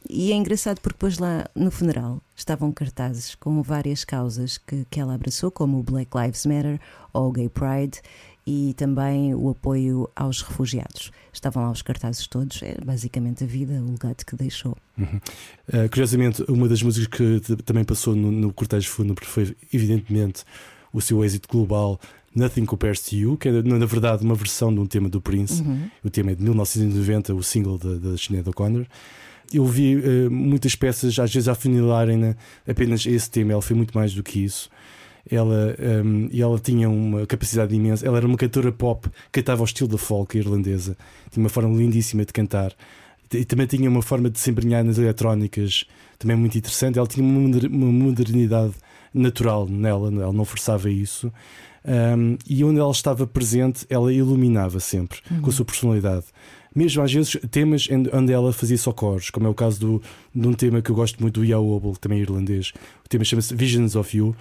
E 0.09 0.31
é 0.31 0.35
engraçado 0.35 0.79
porque 0.79 0.95
depois 0.95 1.17
lá 1.17 1.45
no 1.53 1.71
funeral 1.71 2.21
estavam 2.37 2.71
cartazes 2.71 3.35
com 3.35 3.61
várias 3.61 4.05
causas 4.05 4.57
que, 4.57 4.85
que 4.89 4.99
ela 4.99 5.13
abraçou, 5.13 5.51
como 5.51 5.77
o 5.77 5.83
Black 5.83 6.09
Lives 6.17 6.45
Matter 6.45 6.79
ou 7.13 7.27
o 7.27 7.31
Gay 7.31 7.49
Pride 7.49 8.01
e 8.45 8.73
também 8.75 9.35
o 9.35 9.49
apoio 9.49 10.09
aos 10.15 10.41
refugiados. 10.41 11.11
Estavam 11.31 11.63
lá 11.63 11.71
os 11.71 11.81
cartazes 11.81 12.27
todos, 12.27 12.61
é 12.63 12.75
basicamente 12.83 13.43
a 13.43 13.47
vida, 13.47 13.73
o 13.73 13.91
legado 13.91 14.25
que 14.25 14.35
deixou. 14.35 14.75
Uh, 14.97 15.89
curiosamente, 15.89 16.43
uma 16.49 16.67
das 16.67 16.81
músicas 16.81 17.07
que 17.07 17.55
também 17.63 17.83
passou 17.83 18.15
no, 18.15 18.31
no 18.31 18.51
cortejo 18.51 18.89
fúnebre 18.89 19.25
foi, 19.25 19.55
evidentemente, 19.71 20.43
o 20.91 20.99
seu 20.99 21.23
êxito 21.23 21.47
global 21.47 21.99
Nothing 22.35 22.65
Compares 22.65 23.01
to 23.01 23.15
You, 23.15 23.37
que 23.37 23.47
é, 23.47 23.61
na 23.61 23.85
verdade, 23.85 24.23
uma 24.23 24.35
versão 24.35 24.73
de 24.73 24.79
um 24.79 24.85
tema 24.85 25.09
do 25.09 25.21
Prince. 25.21 25.63
O 26.03 26.09
tema 26.09 26.31
é 26.31 26.35
de 26.35 26.43
1990, 26.43 27.33
o 27.33 27.43
single 27.43 27.77
da, 27.77 28.17
Sinead 28.17 28.49
O'Connor. 28.49 28.85
Eu 29.53 29.65
vi 29.65 29.97
uh, 29.97 30.31
muitas 30.31 30.75
peças, 30.75 31.17
às 31.19 31.31
vezes, 31.31 31.47
afunilarem 31.47 32.35
apenas 32.67 33.05
esse 33.05 33.29
tema. 33.29 33.51
Ela 33.51 33.61
foi 33.61 33.75
muito 33.75 33.95
mais 33.95 34.13
do 34.13 34.23
que 34.23 34.43
isso. 34.43 34.69
Ela, 35.29 35.75
um, 36.03 36.29
ela 36.33 36.59
tinha 36.59 36.89
uma 36.89 37.25
capacidade 37.25 37.75
imensa. 37.75 38.05
Ela 38.05 38.17
era 38.17 38.27
uma 38.27 38.37
cantora 38.37 38.71
pop, 38.71 39.07
cantava 39.31 39.61
ao 39.61 39.65
estilo 39.65 39.89
da 39.89 39.97
folk 39.97 40.37
irlandesa. 40.37 40.97
Tinha 41.31 41.43
uma 41.43 41.49
forma 41.49 41.75
lindíssima 41.77 42.25
de 42.25 42.33
cantar. 42.33 42.73
E 43.33 43.45
também 43.45 43.65
tinha 43.67 43.89
uma 43.89 44.01
forma 44.01 44.29
de 44.29 44.39
se 44.39 44.49
embrenhar 44.49 44.83
nas 44.83 44.97
eletrónicas 44.97 45.85
também 46.19 46.35
muito 46.35 46.57
interessante. 46.57 46.97
Ela 46.97 47.07
tinha 47.07 47.25
uma 47.25 47.39
moder- 47.39 47.71
uma 47.71 47.91
modernidade 47.91 48.73
natural 49.13 49.67
nela, 49.67 50.07
ela 50.09 50.33
não 50.33 50.43
forçava 50.45 50.89
isso. 50.89 51.31
Um, 51.83 52.37
e 52.47 52.63
onde 52.63 52.79
ela 52.79 52.91
estava 52.91 53.25
presente, 53.25 53.85
ela 53.89 54.13
iluminava 54.13 54.79
sempre 54.79 55.19
com 55.41 55.49
a 55.49 55.53
sua 55.53 55.65
personalidade. 55.65 56.25
Mesmo 56.75 57.01
às 57.03 57.11
vezes 57.11 57.37
temas 57.49 57.87
em- 57.89 58.07
onde 58.15 58.31
ela 58.31 58.53
fazia 58.53 58.77
só 58.77 58.91
coros, 58.93 59.29
como 59.29 59.47
é 59.47 59.49
o 59.49 59.53
caso 59.53 59.79
do, 59.79 60.01
de 60.33 60.47
um 60.47 60.53
tema 60.53 60.81
que 60.81 60.89
eu 60.91 60.95
gosto 60.95 61.19
muito 61.21 61.39
do 61.39 61.45
Yao 61.45 61.67
Obel, 61.67 61.93
também 61.99 62.19
irlandês. 62.19 62.71
O 63.03 63.09
tema 63.09 63.23
chama-se 63.25 63.53
Visions 63.55 63.95
of 63.95 64.15
You, 64.15 64.35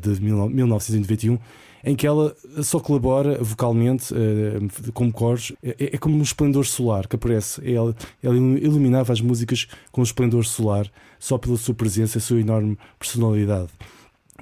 de 0.00 0.20
1991, 0.20 1.38
em 1.84 1.94
que 1.94 2.06
ela 2.06 2.34
só 2.62 2.80
colabora 2.80 3.38
vocalmente 3.42 4.12
eh, 4.12 4.90
como 4.92 5.12
coros. 5.12 5.52
É, 5.62 5.94
é 5.94 5.98
como 5.98 6.16
um 6.16 6.22
esplendor 6.22 6.66
solar 6.66 7.06
que 7.06 7.14
aparece. 7.14 7.60
Ela, 7.64 7.94
ela 8.20 8.36
iluminava 8.36 9.12
as 9.12 9.20
músicas 9.20 9.68
com 9.92 10.00
um 10.00 10.04
esplendor 10.04 10.44
solar 10.44 10.90
só 11.18 11.38
pela 11.38 11.56
sua 11.56 11.74
presença 11.74 12.18
a 12.18 12.20
sua 12.20 12.40
enorme 12.40 12.76
personalidade. 12.98 13.68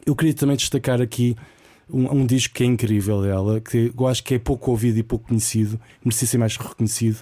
Eu 0.07 0.16
queria 0.16 0.35
também 0.35 0.57
destacar 0.57 1.02
aqui 1.02 1.37
um, 1.90 2.21
um 2.21 2.26
disco 2.26 2.54
que 2.54 2.62
é 2.62 2.66
incrível 2.66 3.23
dela, 3.23 3.61
que 3.61 3.93
eu 3.97 4.07
acho 4.07 4.25
que 4.25 4.35
é 4.35 4.38
pouco 4.38 4.71
ouvido 4.71 4.99
e 4.99 5.02
pouco 5.02 5.28
conhecido, 5.28 5.78
merecia 6.04 6.26
ser 6.26 6.38
mais 6.38 6.57
reconhecido, 6.57 7.19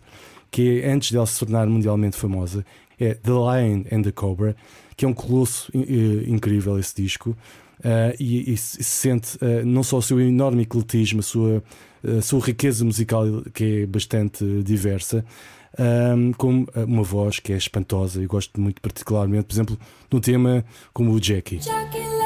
que 0.51 0.81
é 0.81 0.93
antes 0.93 1.11
dela 1.11 1.27
se 1.27 1.39
tornar 1.39 1.67
mundialmente 1.67 2.17
famosa, 2.17 2.65
é 2.99 3.15
The 3.15 3.31
Lion 3.31 3.85
and 3.91 4.03
the 4.03 4.13
Cobra, 4.13 4.55
que 4.97 5.05
é 5.05 5.09
um 5.09 5.15
colosso 5.15 5.71
eh, 5.75 6.29
incrível 6.29 6.79
esse 6.79 6.95
disco. 6.95 7.37
Uh, 7.81 8.15
e, 8.19 8.53
e 8.53 8.57
se 8.57 8.83
se 8.83 8.85
sente 8.85 9.37
uh, 9.37 9.65
não 9.65 9.83
só 9.83 9.99
o 9.99 10.03
seu 10.03 10.21
enorme 10.21 10.63
ecletismo, 10.63 11.21
a 11.21 11.23
sua, 11.23 11.63
a 12.19 12.23
sua 12.23 12.41
riqueza 12.41 12.85
musical, 12.85 13.25
que 13.53 13.83
é 13.83 13.87
bastante 13.87 14.45
diversa, 14.63 15.25
um, 16.17 16.33
como 16.33 16.69
uma 16.75 17.03
voz 17.03 17.41
que 17.41 17.53
é 17.53 17.57
espantosa. 17.57 18.23
Eu 18.23 18.29
gosto 18.29 18.61
muito, 18.61 18.81
particularmente, 18.81 19.45
por 19.45 19.55
exemplo, 19.55 19.79
de 20.09 20.17
um 20.17 20.21
tema 20.21 20.65
como 20.93 21.13
o 21.13 21.21
Jackie. 21.21 21.59
Jackie 21.59 22.22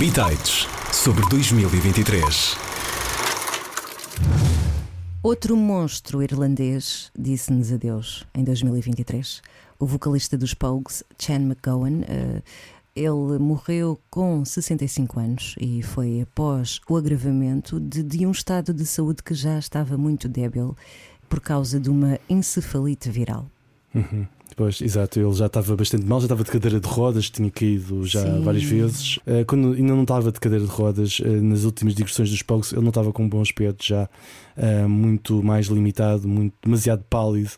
Bitites 0.00 0.66
sobre 0.94 1.28
2023. 1.28 2.56
Outro 5.22 5.54
monstro 5.54 6.22
irlandês 6.22 7.12
disse-nos 7.14 7.70
adeus 7.70 8.26
em 8.34 8.42
2023. 8.42 9.42
O 9.78 9.84
vocalista 9.84 10.38
dos 10.38 10.54
Pogues, 10.54 11.04
Chan 11.18 11.42
McGowan, 11.42 12.00
eh, 12.08 12.40
ele 12.96 13.38
morreu 13.38 14.00
com 14.08 14.42
65 14.42 15.20
anos 15.20 15.54
e 15.60 15.82
foi 15.82 16.22
após 16.22 16.80
o 16.88 16.96
agravamento 16.96 17.78
de, 17.78 18.02
de 18.02 18.26
um 18.26 18.30
estado 18.30 18.72
de 18.72 18.86
saúde 18.86 19.22
que 19.22 19.34
já 19.34 19.58
estava 19.58 19.98
muito 19.98 20.30
débil 20.30 20.74
por 21.28 21.40
causa 21.40 21.78
de 21.78 21.90
uma 21.90 22.18
encefalite 22.26 23.10
viral. 23.10 23.50
Uhum. 23.94 24.26
Pois, 24.60 24.82
exato, 24.82 25.18
ele 25.18 25.32
já 25.32 25.46
estava 25.46 25.74
bastante 25.74 26.04
mal, 26.04 26.20
já 26.20 26.26
estava 26.26 26.44
de 26.44 26.50
cadeira 26.50 26.78
de 26.78 26.86
rodas, 26.86 27.30
tinha 27.30 27.50
caído 27.50 28.04
já 28.04 28.20
Sim. 28.20 28.42
várias 28.42 28.62
vezes. 28.62 29.18
Eh, 29.26 29.42
quando 29.42 29.72
ainda 29.72 29.94
não 29.94 30.02
estava 30.02 30.30
de 30.30 30.38
cadeira 30.38 30.66
de 30.66 30.70
rodas, 30.70 31.18
eh, 31.24 31.28
nas 31.40 31.64
últimas 31.64 31.94
digressões 31.94 32.28
dos 32.28 32.42
Pogues, 32.42 32.70
ele 32.74 32.82
não 32.82 32.90
estava 32.90 33.10
com 33.10 33.22
um 33.24 33.28
bom 33.30 33.40
aspecto, 33.40 33.82
já 33.82 34.06
eh, 34.58 34.86
muito 34.86 35.42
mais 35.42 35.68
limitado, 35.68 36.28
muito, 36.28 36.52
demasiado 36.62 37.02
pálido. 37.08 37.52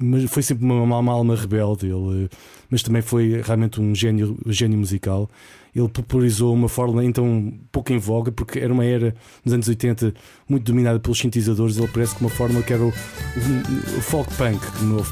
Mas 0.00 0.24
foi 0.30 0.42
sempre 0.42 0.64
uma, 0.64 0.98
uma 0.98 1.12
alma 1.12 1.36
rebelde, 1.36 1.86
ele, 1.86 2.30
mas 2.70 2.82
também 2.82 3.02
foi 3.02 3.42
realmente 3.42 3.78
um 3.78 3.94
gênio, 3.94 4.38
gênio 4.46 4.78
musical. 4.78 5.28
Ele 5.74 5.88
popularizou 5.88 6.52
uma 6.54 6.68
fórmula 6.68 7.04
então 7.04 7.52
pouco 7.70 7.92
em 7.92 7.98
voga, 7.98 8.32
porque 8.32 8.58
era 8.58 8.72
uma 8.72 8.84
era 8.84 9.14
nos 9.44 9.54
anos 9.54 9.68
80 9.68 10.12
muito 10.48 10.64
dominada 10.64 10.98
pelos 10.98 11.18
sintetizadores. 11.18 11.76
Ele 11.76 11.88
parece 11.88 12.14
que 12.14 12.20
uma 12.20 12.30
fórmula 12.30 12.62
que 12.64 12.72
era 12.72 12.82
o, 12.82 12.88
o- 12.88 13.98
o 13.98 14.00
folk 14.00 14.32
punk, 14.34 14.60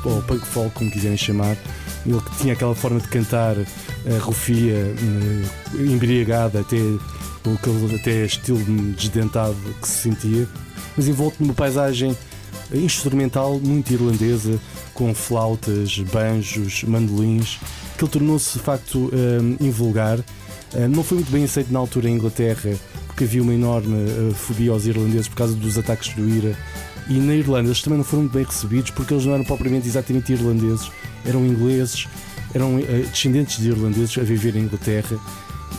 ou 0.04 0.22
punk 0.22 0.44
folk, 0.46 0.74
como 0.74 0.90
quiserem 0.90 1.16
chamar. 1.16 1.56
Ele 2.04 2.20
tinha 2.40 2.52
aquela 2.52 2.74
forma 2.74 3.00
de 3.00 3.08
cantar 3.08 3.56
eh, 3.58 3.66
rufia, 4.20 4.74
eh, 4.74 5.82
embriagada, 5.92 6.60
até, 6.60 6.76
até 8.00 8.24
estilo 8.24 8.58
desdentado 8.96 9.56
que 9.80 9.88
se 9.88 9.98
sentia, 10.02 10.48
mas 10.96 11.06
envolto 11.08 11.36
numa 11.40 11.54
paisagem 11.54 12.16
instrumental 12.72 13.58
muito 13.60 13.92
irlandesa, 13.92 14.58
com 14.94 15.14
flautas, 15.14 15.98
banjos, 16.12 16.82
mandolins, 16.84 17.58
que 17.96 18.04
ele 18.04 18.10
tornou-se 18.10 18.58
de 18.58 18.64
facto 18.64 19.10
eh, 19.12 19.64
invulgar. 19.64 20.18
Eh, 20.76 20.88
não 20.88 21.02
foi 21.02 21.16
muito 21.16 21.32
bem 21.32 21.44
aceito 21.44 21.72
na 21.72 21.78
altura 21.78 22.08
em 22.08 22.14
Inglaterra, 22.14 22.74
porque 23.06 23.24
havia 23.24 23.42
uma 23.42 23.54
enorme 23.54 23.96
eh, 23.96 24.34
fobia 24.34 24.70
aos 24.70 24.84
irlandeses 24.84 25.26
por 25.26 25.36
causa 25.36 25.54
dos 25.54 25.78
ataques 25.78 26.14
do 26.14 26.28
IRA. 26.28 26.54
E 27.08 27.14
na 27.14 27.34
Irlanda 27.34 27.68
eles 27.68 27.80
também 27.80 27.96
não 27.96 28.04
foram 28.04 28.24
muito 28.24 28.34
bem 28.34 28.44
recebidos, 28.44 28.90
porque 28.90 29.14
eles 29.14 29.24
não 29.24 29.34
eram 29.34 29.44
propriamente 29.44 29.88
exatamente 29.88 30.32
irlandeses, 30.32 30.90
eram 31.24 31.46
ingleses, 31.46 32.06
eram 32.54 32.78
eh, 32.78 33.06
descendentes 33.10 33.58
de 33.58 33.68
irlandeses 33.68 34.18
a 34.18 34.22
viver 34.22 34.54
em 34.54 34.64
Inglaterra. 34.64 35.18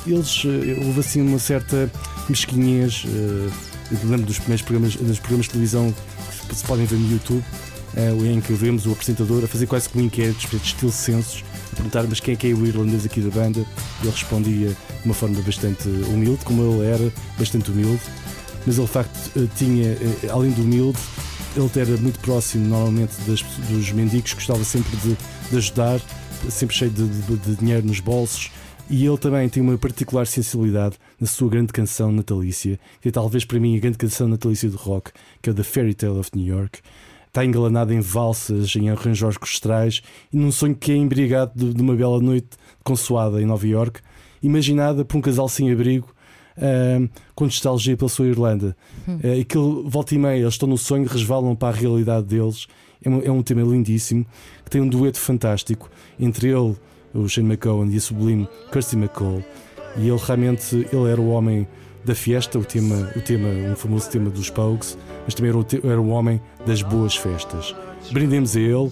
Eles, 0.06 0.44
houve 0.86 1.00
assim 1.00 1.22
uma 1.22 1.38
certa 1.38 1.92
mesquinhez. 2.30 3.04
eu 3.06 4.10
lembro 4.10 4.26
dos 4.26 4.40
primeiros 4.40 4.62
programas, 4.62 4.96
dos 4.96 5.20
programas 5.20 5.46
de 5.46 5.52
televisão 5.52 5.94
que 6.48 6.56
se 6.56 6.64
podem 6.64 6.86
ver 6.86 6.98
no 6.98 7.12
YouTube, 7.12 7.44
em 8.32 8.40
que 8.40 8.54
vemos 8.54 8.86
o 8.86 8.92
apresentador 8.92 9.44
a 9.44 9.48
fazer 9.48 9.66
quase 9.68 9.90
que 9.90 9.98
um 9.98 10.02
inquérito, 10.02 10.48
de 10.50 10.58
estilo 10.58 10.92
censos, 10.92 11.44
a 11.74 11.76
perguntar 11.76 12.04
mas 12.08 12.20
quem 12.20 12.34
é 12.34 12.38
que 12.38 12.48
é 12.52 12.54
o 12.54 12.66
irlandês 12.66 13.06
aqui 13.06 13.22
da 13.22 13.30
banda. 13.30 13.66
Ele 14.02 14.12
respondia 14.12 14.70
de 14.70 14.76
uma 15.06 15.14
forma 15.14 15.42
bastante 15.42 15.88
humilde, 15.88 16.44
como 16.46 16.62
ele 16.82 16.86
era, 16.88 17.14
bastante 17.38 17.72
humilde. 17.72 18.02
Mas 18.66 18.78
ele 18.78 18.86
de 18.86 18.94
facto 18.94 19.32
eh, 19.38 19.48
tinha, 19.58 19.88
eh, 19.94 20.30
além 20.30 20.52
do 20.52 20.62
humilde, 20.62 21.00
ele 21.56 21.70
era 21.76 21.98
muito 21.98 22.20
próximo 22.20 22.68
normalmente 22.68 23.14
das, 23.26 23.42
dos 23.70 23.92
mendigos, 23.92 24.34
gostava 24.34 24.64
sempre 24.64 24.96
de, 24.98 25.18
de 25.50 25.58
ajudar, 25.58 26.00
sempre 26.50 26.76
cheio 26.76 26.92
de, 26.92 27.08
de- 27.08 27.38
de 27.38 27.56
dinheiro 27.56 27.88
nos 27.88 28.00
bolsos. 28.00 28.52
E 28.90 29.06
ele 29.06 29.18
também 29.18 29.50
tem 29.50 29.62
uma 29.64 29.78
particular 29.78 30.28
sensibilidade 30.28 30.96
na 31.20 31.28
sua 31.28 31.50
grande 31.50 31.74
canção 31.74 32.12
natalícia, 32.12 32.80
que 33.02 33.10
é 33.10 33.12
talvez 33.12 33.44
para 33.44 33.60
mim 33.60 33.76
a 33.76 33.80
grande 33.80 33.98
canção 33.98 34.28
natalícia 34.28 34.70
do 34.70 34.78
rock, 34.78 35.12
que 35.42 35.50
é 35.50 35.54
The 35.54 35.64
Fairy 35.64 35.94
Tale 35.94 36.20
of 36.20 36.30
New 36.36 36.46
York. 36.46 36.80
Está 37.28 37.46
engalanado 37.46 37.94
em 37.94 38.00
valsas, 38.00 38.76
em 38.76 38.90
arranjos 38.90 39.24
orquestrais 39.24 40.02
e 40.34 40.38
num 40.38 40.52
sonho 40.52 40.76
que 40.76 40.92
é 40.92 40.96
embriagado 40.96 41.52
de, 41.56 41.74
de 41.74 41.82
uma 41.82 41.96
bela 41.96 42.20
noite 42.20 42.50
consoada 42.84 43.42
em 43.42 43.46
Nova 43.46 43.68
York, 43.68 44.00
imaginada 44.42 45.06
por 45.06 45.18
um 45.18 45.22
casal 45.22 45.48
sem 45.48 45.72
abrigo, 45.72 46.14
ahm, 46.58 47.08
com 47.36 47.46
nostalgia 47.46 47.96
pela 47.96 48.10
sua 48.10 48.28
Irlanda. 48.28 48.76
Eh, 49.24 49.42
aquele 49.42 49.84
volta 49.86 50.16
e 50.16 50.18
meia, 50.18 50.42
eles 50.42 50.54
estão 50.54 50.68
no 50.68 50.78
sonho, 50.78 51.08
resvalam 51.08 51.56
para 51.56 51.76
a 51.76 51.80
realidade 51.80 52.28
deles. 52.28 52.68
É 53.04 53.10
um, 53.10 53.22
é 53.22 53.32
um 53.32 53.44
tema 53.44 53.62
lindíssimo 53.62 54.26
que 54.66 54.72
tem 54.72 54.82
um 54.82 54.88
dueto 54.88 55.20
fantástico 55.20 55.90
entre 56.20 56.50
ele, 56.50 56.76
o 57.14 57.28
Shane 57.28 57.48
McCowan, 57.48 57.88
e 57.88 57.98
a 57.98 58.02
sublime 58.02 58.48
Kirsty 58.72 58.96
McCall. 58.96 59.44
E 59.98 60.08
ele 60.08 60.20
realmente 60.24 60.76
ele 60.76 61.10
era 61.10 61.22
o 61.22 61.30
homem 61.30 61.68
da 62.04 62.16
fiesta, 62.16 62.58
o 62.58 62.64
tema, 62.64 63.12
o 63.16 63.22
tema, 63.22 63.48
um 63.48 63.76
famoso 63.76 64.10
tema 64.10 64.30
dos 64.30 64.50
Pogues, 64.50 64.98
mas 65.26 65.34
também 65.34 65.50
era 65.50 65.58
o, 65.58 65.66
era 65.92 66.02
o 66.02 66.10
homem 66.10 66.42
das 66.66 66.82
boas 66.82 67.16
festas. 67.16 67.76
Brindemos 68.12 68.56
a 68.56 68.60
ele, 68.60 68.92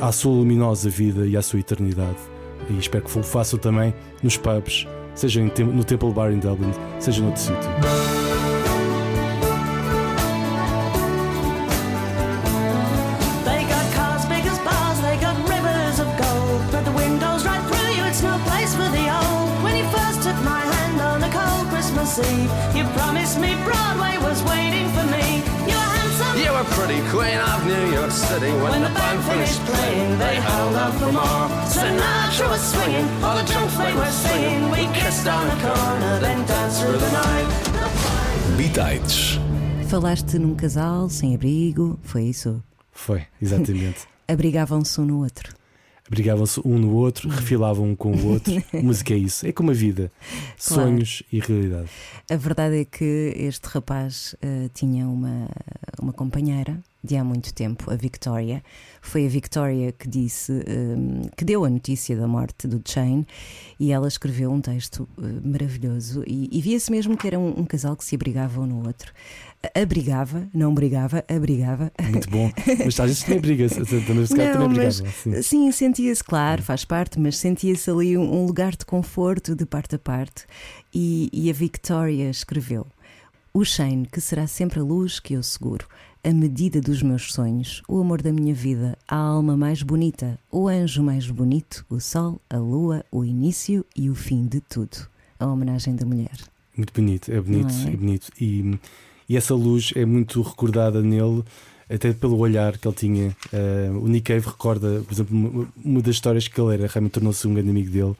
à 0.00 0.10
sua 0.12 0.32
luminosa 0.32 0.88
vida 0.88 1.26
e 1.26 1.36
à 1.36 1.42
sua 1.42 1.60
eternidade. 1.60 2.16
E 2.70 2.78
espero 2.78 3.04
que 3.04 3.18
o 3.18 3.22
façam 3.22 3.58
também 3.58 3.94
nos 4.22 4.36
pubs, 4.36 4.86
seja 5.14 5.42
no 5.42 5.84
Temple 5.84 6.12
Bar 6.12 6.32
em 6.32 6.38
Dublin, 6.38 6.72
seja 6.98 7.22
noutro 7.22 7.40
sítio. 7.40 8.25
Promised 22.96 23.38
me 23.38 23.52
Broadway 23.68 24.14
was 24.28 24.38
waiting 24.52 24.88
for 24.96 25.06
me. 25.14 25.26
You 25.68 25.76
were 25.80 25.92
handsome. 25.98 26.34
You 26.44 26.50
were 26.56 26.68
pretty 26.76 27.00
queen 27.12 27.38
of 27.52 27.58
New 27.72 27.86
York 27.98 28.10
City 28.10 28.52
when, 28.62 28.70
When 28.72 28.82
the 28.88 28.94
band 28.98 29.20
finished 29.30 29.60
playing, 29.68 30.18
they 30.18 30.36
held 30.48 30.74
out 30.82 30.94
for 31.00 31.12
more. 31.12 31.46
Sinatra 31.74 32.46
was 32.48 32.62
swinging, 32.72 33.06
all 33.24 33.36
the 33.36 33.46
junk 33.52 33.70
they 33.82 33.94
were 34.00 34.14
singing. 34.24 34.60
We 34.74 34.82
kissed 34.98 35.26
on 35.28 35.44
the 35.50 35.58
corner, 35.64 36.14
then 36.24 36.38
danced 36.46 36.80
through 36.80 36.98
the 37.06 37.12
night. 37.22 37.48
Bitites. 38.56 39.38
Falaste 39.88 40.38
num 40.38 40.56
casal 40.56 41.08
sem 41.08 41.34
abrigo, 41.34 41.98
foi 42.02 42.24
isso? 42.24 42.62
Foi, 42.90 43.26
exatamente. 43.40 44.08
Abrigavam-se 44.26 45.00
um 45.00 45.04
no 45.04 45.22
outro. 45.22 45.54
Abrigavam-se 46.06 46.60
um 46.64 46.78
no 46.78 46.94
outro, 46.94 47.28
refilavam 47.28 47.90
um 47.90 47.96
com 47.96 48.12
o 48.12 48.26
outro. 48.28 48.52
Música 48.72 49.12
é 49.14 49.16
isso, 49.16 49.46
é 49.46 49.52
como 49.52 49.70
a 49.70 49.74
vida: 49.74 50.10
Claro. 50.66 50.82
sonhos 50.84 51.22
e 51.32 51.40
realidade. 51.40 51.88
A 52.30 52.36
verdade 52.36 52.80
é 52.80 52.84
que 52.84 53.32
este 53.36 53.66
rapaz 53.66 54.34
eh, 54.40 54.68
tinha 54.72 55.06
uma, 55.08 55.48
uma 56.00 56.12
companheira 56.12 56.78
de 57.06 57.16
há 57.16 57.24
muito 57.24 57.54
tempo, 57.54 57.90
a 57.90 57.96
Victoria. 57.96 58.62
Foi 59.00 59.24
a 59.24 59.28
Victoria 59.28 59.92
que 59.92 60.08
disse, 60.08 60.52
eh, 60.52 61.30
que 61.36 61.44
deu 61.44 61.64
a 61.64 61.70
notícia 61.70 62.16
da 62.16 62.26
morte 62.26 62.66
do 62.66 62.82
Shane 62.84 63.26
e 63.78 63.92
ela 63.92 64.08
escreveu 64.08 64.50
um 64.50 64.60
texto 64.60 65.08
eh, 65.18 65.22
maravilhoso 65.42 66.24
e, 66.26 66.48
e 66.52 66.60
via-se 66.60 66.90
mesmo 66.90 67.16
que 67.16 67.26
era 67.26 67.38
um, 67.38 67.60
um 67.60 67.64
casal 67.64 67.96
que 67.96 68.04
se 68.04 68.14
abrigava 68.14 68.60
um 68.60 68.66
no 68.66 68.86
outro. 68.86 69.12
Abrigava, 69.74 70.48
não 70.52 70.74
brigava, 70.74 71.24
abrigava. 71.28 71.90
Muito 72.10 72.28
bom. 72.30 72.50
Mas 72.84 73.00
às 73.00 73.06
vezes 73.06 73.22
também 73.22 73.40
briga, 73.40 73.68
também, 73.68 74.26
se 74.26 74.34
Não, 74.34 74.68
também. 74.68 74.90
Sim. 74.90 75.42
Sim, 75.42 75.72
sentia-se, 75.72 76.22
claro, 76.22 76.62
faz 76.62 76.84
parte, 76.84 77.18
mas 77.18 77.38
sentia-se 77.38 77.90
ali 77.90 78.16
um, 78.18 78.42
um 78.42 78.46
lugar 78.46 78.76
de 78.76 78.84
conforto 78.84 79.54
de 79.54 79.64
parte 79.64 79.94
a 79.96 79.98
parte. 79.98 80.44
E, 80.94 81.28
e 81.32 81.50
a 81.50 81.52
Victoria 81.52 82.30
escreveu: 82.30 82.86
O 83.56 83.64
Shane, 83.64 84.04
que 84.04 84.20
será 84.20 84.46
sempre 84.46 84.80
a 84.80 84.82
luz 84.82 85.18
que 85.18 85.32
eu 85.32 85.42
seguro, 85.42 85.86
a 86.22 86.30
medida 86.30 86.78
dos 86.78 87.02
meus 87.02 87.32
sonhos, 87.32 87.82
o 87.88 87.98
amor 87.98 88.20
da 88.20 88.30
minha 88.30 88.52
vida, 88.52 88.98
a 89.08 89.16
alma 89.16 89.56
mais 89.56 89.82
bonita, 89.82 90.38
o 90.52 90.68
anjo 90.68 91.02
mais 91.02 91.30
bonito, 91.30 91.82
o 91.88 91.98
sol, 91.98 92.38
a 92.50 92.58
lua, 92.58 93.02
o 93.10 93.24
início 93.24 93.82
e 93.96 94.10
o 94.10 94.14
fim 94.14 94.44
de 94.44 94.60
tudo. 94.60 94.98
A 95.40 95.46
homenagem 95.46 95.96
da 95.96 96.04
mulher. 96.04 96.36
Muito 96.76 96.92
bonito, 96.92 97.32
é 97.32 97.40
bonito, 97.40 97.72
é? 97.86 97.94
é? 97.94 97.96
bonito. 97.96 98.30
E, 98.38 98.78
e 99.26 99.38
essa 99.38 99.54
luz 99.54 99.90
é 99.96 100.04
muito 100.04 100.42
recordada 100.42 101.00
nele, 101.00 101.42
até 101.88 102.12
pelo 102.12 102.36
olhar 102.36 102.76
que 102.76 102.86
ele 102.86 102.94
tinha. 102.94 103.36
Eh, 103.54 103.90
o 103.90 104.06
Nick 104.06 104.34
Cave 104.34 104.48
recorda, 104.48 105.00
por 105.00 105.14
exemplo, 105.14 105.66
uma 105.82 106.02
das 106.02 106.16
histórias 106.16 106.46
que 106.46 106.60
ele 106.60 106.74
era, 106.74 106.86
realmente 106.88 107.12
tornou-se 107.12 107.48
um 107.48 107.54
grande 107.54 107.70
amigo 107.70 107.90
dele, 107.90 108.14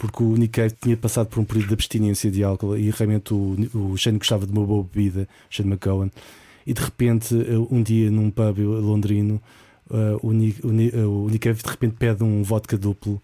porque 0.00 0.22
o 0.22 0.34
Nick 0.34 0.58
Cave 0.58 0.74
tinha 0.80 0.96
passado 0.96 1.28
por 1.28 1.38
um 1.40 1.44
período 1.44 1.68
de 1.68 1.74
abstinência 1.74 2.30
de 2.30 2.42
álcool 2.42 2.74
e 2.74 2.90
realmente 2.90 3.34
o, 3.34 3.54
o 3.74 3.96
Shane 3.98 4.16
gostava 4.16 4.46
de 4.46 4.52
uma 4.52 4.66
boa 4.66 4.82
bebida, 4.82 5.28
Shane 5.50 5.68
McCowan. 5.68 6.10
E 6.66 6.72
de 6.72 6.80
repente, 6.80 7.34
eh, 7.34 7.58
um 7.70 7.82
dia 7.82 8.10
num 8.10 8.30
pub 8.30 8.58
londrino, 8.60 9.40
eh, 9.90 10.16
o, 10.22 10.32
Nick, 10.32 10.66
o, 10.66 10.70
eh, 10.70 11.04
o 11.04 11.38
Cave 11.38 11.62
de 11.62 11.68
repente 11.68 11.96
pede 11.98 12.24
um 12.24 12.42
vodka 12.42 12.78
duplo 12.78 13.20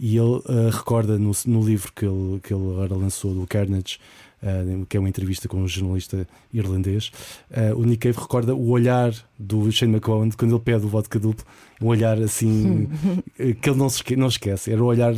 e 0.00 0.16
ele 0.16 0.42
eh, 0.48 0.70
recorda 0.72 1.18
no, 1.18 1.30
no 1.46 1.62
livro 1.62 1.92
que 1.94 2.04
ele, 2.04 2.40
que 2.42 2.52
ele 2.52 2.70
agora 2.72 2.94
lançou, 2.96 3.34
do 3.34 3.46
Carnage, 3.46 3.98
eh, 4.40 4.64
que 4.88 4.96
é 4.96 5.00
uma 5.00 5.08
entrevista 5.08 5.48
com 5.48 5.58
um 5.60 5.66
jornalista 5.66 6.26
irlandês. 6.52 7.10
eh, 7.50 7.74
o 7.74 7.84
Nick 7.84 8.08
Cave 8.08 8.20
recorda 8.20 8.54
o 8.54 8.70
olhar 8.70 9.12
do 9.38 9.70
Shane 9.72 9.92
McCowan 9.92 10.30
quando 10.30 10.54
ele 10.54 10.62
pede 10.64 10.84
o 10.86 10.88
vodka 10.88 11.18
duplo, 11.18 11.44
um 11.80 11.86
olhar 11.86 12.20
assim 12.22 12.88
que 13.60 13.70
ele 13.70 13.78
não, 13.78 13.88
se 13.88 14.16
não 14.16 14.28
esquece. 14.28 14.72
Era 14.72 14.82
o 14.82 14.86
olhar 14.86 15.14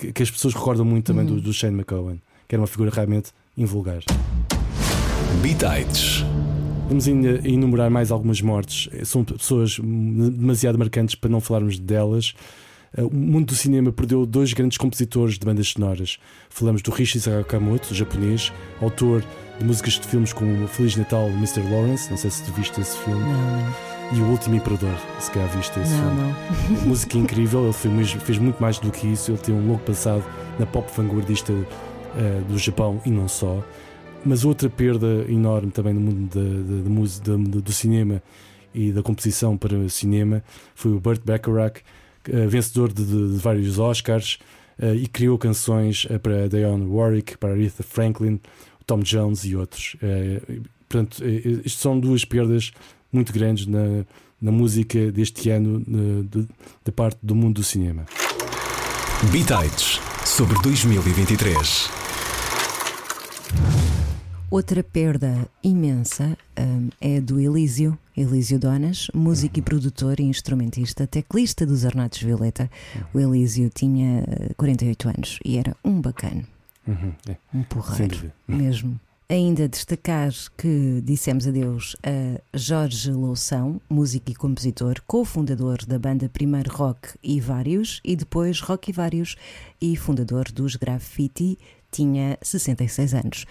que, 0.00 0.12
que 0.12 0.22
as 0.22 0.30
pessoas 0.30 0.54
recordam 0.54 0.84
muito 0.84 1.06
também 1.06 1.26
do, 1.26 1.40
do 1.40 1.52
Shane 1.52 1.74
McCowan. 1.76 2.16
que 2.48 2.54
era 2.54 2.60
uma 2.60 2.66
figura 2.66 2.90
realmente 2.90 3.30
invulgar. 3.56 4.00
Bitites. 5.42 6.24
Vamos 6.88 7.06
ainda 7.06 7.40
enumerar 7.48 7.90
mais 7.90 8.10
algumas 8.10 8.40
mortes. 8.40 8.88
São 9.06 9.22
pessoas 9.22 9.78
demasiado 9.78 10.78
marcantes 10.78 11.14
para 11.14 11.30
não 11.30 11.40
falarmos 11.40 11.78
delas. 11.78 12.34
Uh, 12.96 13.06
O 13.06 13.14
mundo 13.14 13.46
do 13.46 13.54
cinema 13.54 13.92
perdeu 13.92 14.26
dois 14.26 14.52
grandes 14.52 14.76
compositores 14.76 15.38
de 15.38 15.46
bandas 15.46 15.68
sonoras. 15.68 16.18
Falamos 16.48 16.82
do 16.82 16.90
Rishi 16.90 17.20
Sakamoto, 17.20 17.94
japonês, 17.94 18.52
autor 18.80 19.22
de 19.58 19.64
músicas 19.64 19.94
de 19.94 20.08
filmes 20.08 20.32
como 20.32 20.66
Feliz 20.66 20.96
Natal, 20.96 21.28
Mr. 21.28 21.60
Lawrence. 21.70 22.10
Não 22.10 22.16
sei 22.16 22.30
se 22.30 22.42
tu 22.42 22.52
viste 22.52 22.80
esse 22.80 22.98
filme. 22.98 23.20
Não, 23.20 23.74
E 24.12 24.20
O 24.20 24.26
Último 24.26 24.56
Imperador, 24.56 24.94
se 25.20 25.30
calhar 25.30 25.48
viste 25.56 25.78
esse 25.78 25.92
não, 25.92 26.16
filme. 26.16 26.34
não. 26.80 26.80
Música 26.88 27.16
incrível, 27.16 27.72
ele 27.84 27.94
mesmo- 27.94 28.20
fez 28.20 28.38
muito 28.38 28.60
mais 28.60 28.78
do 28.78 28.90
que 28.90 29.06
isso. 29.06 29.30
Ele 29.30 29.38
tem 29.38 29.54
um 29.54 29.66
longo 29.68 29.78
passado 29.80 30.24
na 30.58 30.66
pop 30.66 30.90
vanguardista 30.96 31.52
eh, 31.52 32.40
do 32.48 32.58
Japão 32.58 33.00
e 33.06 33.10
não 33.10 33.28
só. 33.28 33.62
Mas 34.24 34.44
outra 34.44 34.68
perda 34.68 35.24
enorme 35.28 35.70
também 35.70 35.94
no 35.94 36.00
mundo 36.00 36.28
da, 36.34 37.32
da- 37.36 37.60
do 37.60 37.72
cinema 37.72 38.20
e 38.74 38.90
da 38.92 39.02
composição 39.02 39.56
para 39.56 39.88
cinema 39.88 40.42
foi 40.74 40.92
o 40.92 40.98
Burt 41.00 41.22
Bacharach, 41.24 41.80
eh, 42.28 42.46
vencedor 42.48 42.92
de, 42.92 43.04
de- 43.04 43.32
de 43.34 43.38
vários 43.38 43.78
Oscars 43.78 44.38
eh, 44.76 44.94
e 44.96 45.06
criou 45.06 45.38
canções 45.38 46.04
para 46.20 46.48
Dionne 46.48 46.84
Warwick, 46.84 47.38
para 47.38 47.50
Aretha 47.52 47.84
Franklin, 47.84 48.40
Tom 48.84 48.98
Jones 49.00 49.44
e 49.44 49.54
outros. 49.54 49.94
Portanto, 50.88 51.22
isto 51.64 51.80
são 51.80 51.98
duas 52.00 52.24
perdas 52.24 52.72
muito 53.12 53.32
grandes 53.32 53.66
na, 53.66 54.04
na 54.40 54.50
música 54.52 55.10
deste 55.12 55.50
ano 55.50 55.82
eh, 55.88 56.22
de- 56.30 56.48
da 56.84 56.92
parte 56.92 57.18
do 57.22 57.34
mundo 57.34 57.56
do 57.56 57.64
cinema. 57.64 58.04
Bitites 59.30 60.00
sobre 60.24 60.60
2023. 60.62 61.90
Outra 64.50 64.82
perda 64.82 65.48
imensa 65.62 66.36
hum, 66.58 66.88
é 67.00 67.20
do 67.20 67.38
Elísio, 67.38 67.96
Elísio 68.16 68.58
Donas, 68.58 69.06
músico 69.14 69.60
e 69.60 69.62
produtor 69.62 70.18
e 70.18 70.24
instrumentista, 70.24 71.06
teclista 71.06 71.64
dos 71.64 71.84
Ornatos 71.84 72.20
Violeta. 72.20 72.68
O 73.14 73.20
Elísio 73.20 73.70
tinha 73.72 74.24
eh, 74.26 74.50
48 74.56 75.08
anos 75.08 75.38
e 75.44 75.56
era 75.56 75.76
um 75.84 76.00
bacana, 76.00 76.42
Uhum, 76.88 77.12
é, 77.28 77.36
um 77.54 77.62
porreiro 77.62 78.32
mesmo. 78.48 78.98
Ainda 79.30 79.68
destacar 79.68 80.32
que 80.58 81.00
dissemos 81.04 81.46
adeus 81.46 81.94
a 82.02 82.40
Jorge 82.52 83.12
Loução, 83.12 83.80
músico 83.88 84.32
e 84.32 84.34
compositor, 84.34 85.00
cofundador 85.06 85.86
da 85.86 86.00
banda 86.00 86.28
Primeiro 86.28 86.74
Rock 86.74 87.10
e 87.22 87.40
Vários 87.40 88.00
e 88.04 88.16
depois 88.16 88.60
Rock 88.60 88.90
e 88.90 88.92
Vários 88.92 89.36
e 89.80 89.96
fundador 89.96 90.50
dos 90.50 90.74
Graffiti, 90.74 91.56
tinha 91.92 92.36
66 92.42 93.14
anos. 93.14 93.46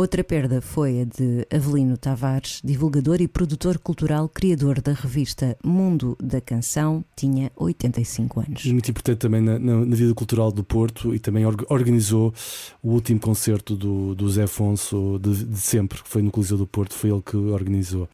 Outra 0.00 0.22
perda 0.22 0.60
foi 0.60 1.00
a 1.00 1.04
de 1.04 1.44
Avelino 1.52 1.96
Tavares, 1.98 2.60
divulgador 2.62 3.20
e 3.20 3.26
produtor 3.26 3.80
cultural, 3.80 4.28
criador 4.28 4.80
da 4.80 4.92
revista 4.92 5.56
Mundo 5.64 6.16
da 6.22 6.40
Canção, 6.40 7.04
tinha 7.16 7.50
85 7.56 8.38
anos. 8.46 8.64
E 8.64 8.72
muito 8.72 8.88
importante 8.92 9.18
também 9.18 9.40
na, 9.40 9.58
na- 9.58 9.84
na 9.84 9.96
vida 9.96 10.14
cultural 10.14 10.52
do 10.52 10.62
Porto 10.62 11.12
e 11.12 11.18
também 11.18 11.44
org- 11.44 11.66
organizou 11.68 12.32
o 12.80 12.90
último 12.92 13.18
concerto 13.18 13.74
do, 13.74 14.14
do 14.14 14.30
Zé 14.30 14.44
Afonso 14.44 15.18
de, 15.20 15.44
de 15.46 15.58
sempre, 15.58 16.00
que 16.00 16.08
foi 16.08 16.22
no 16.22 16.30
Coliseu 16.30 16.56
do 16.56 16.66
Porto, 16.68 16.94
foi 16.94 17.10
ele 17.10 17.20
que 17.20 17.36
organizou. 17.36 18.08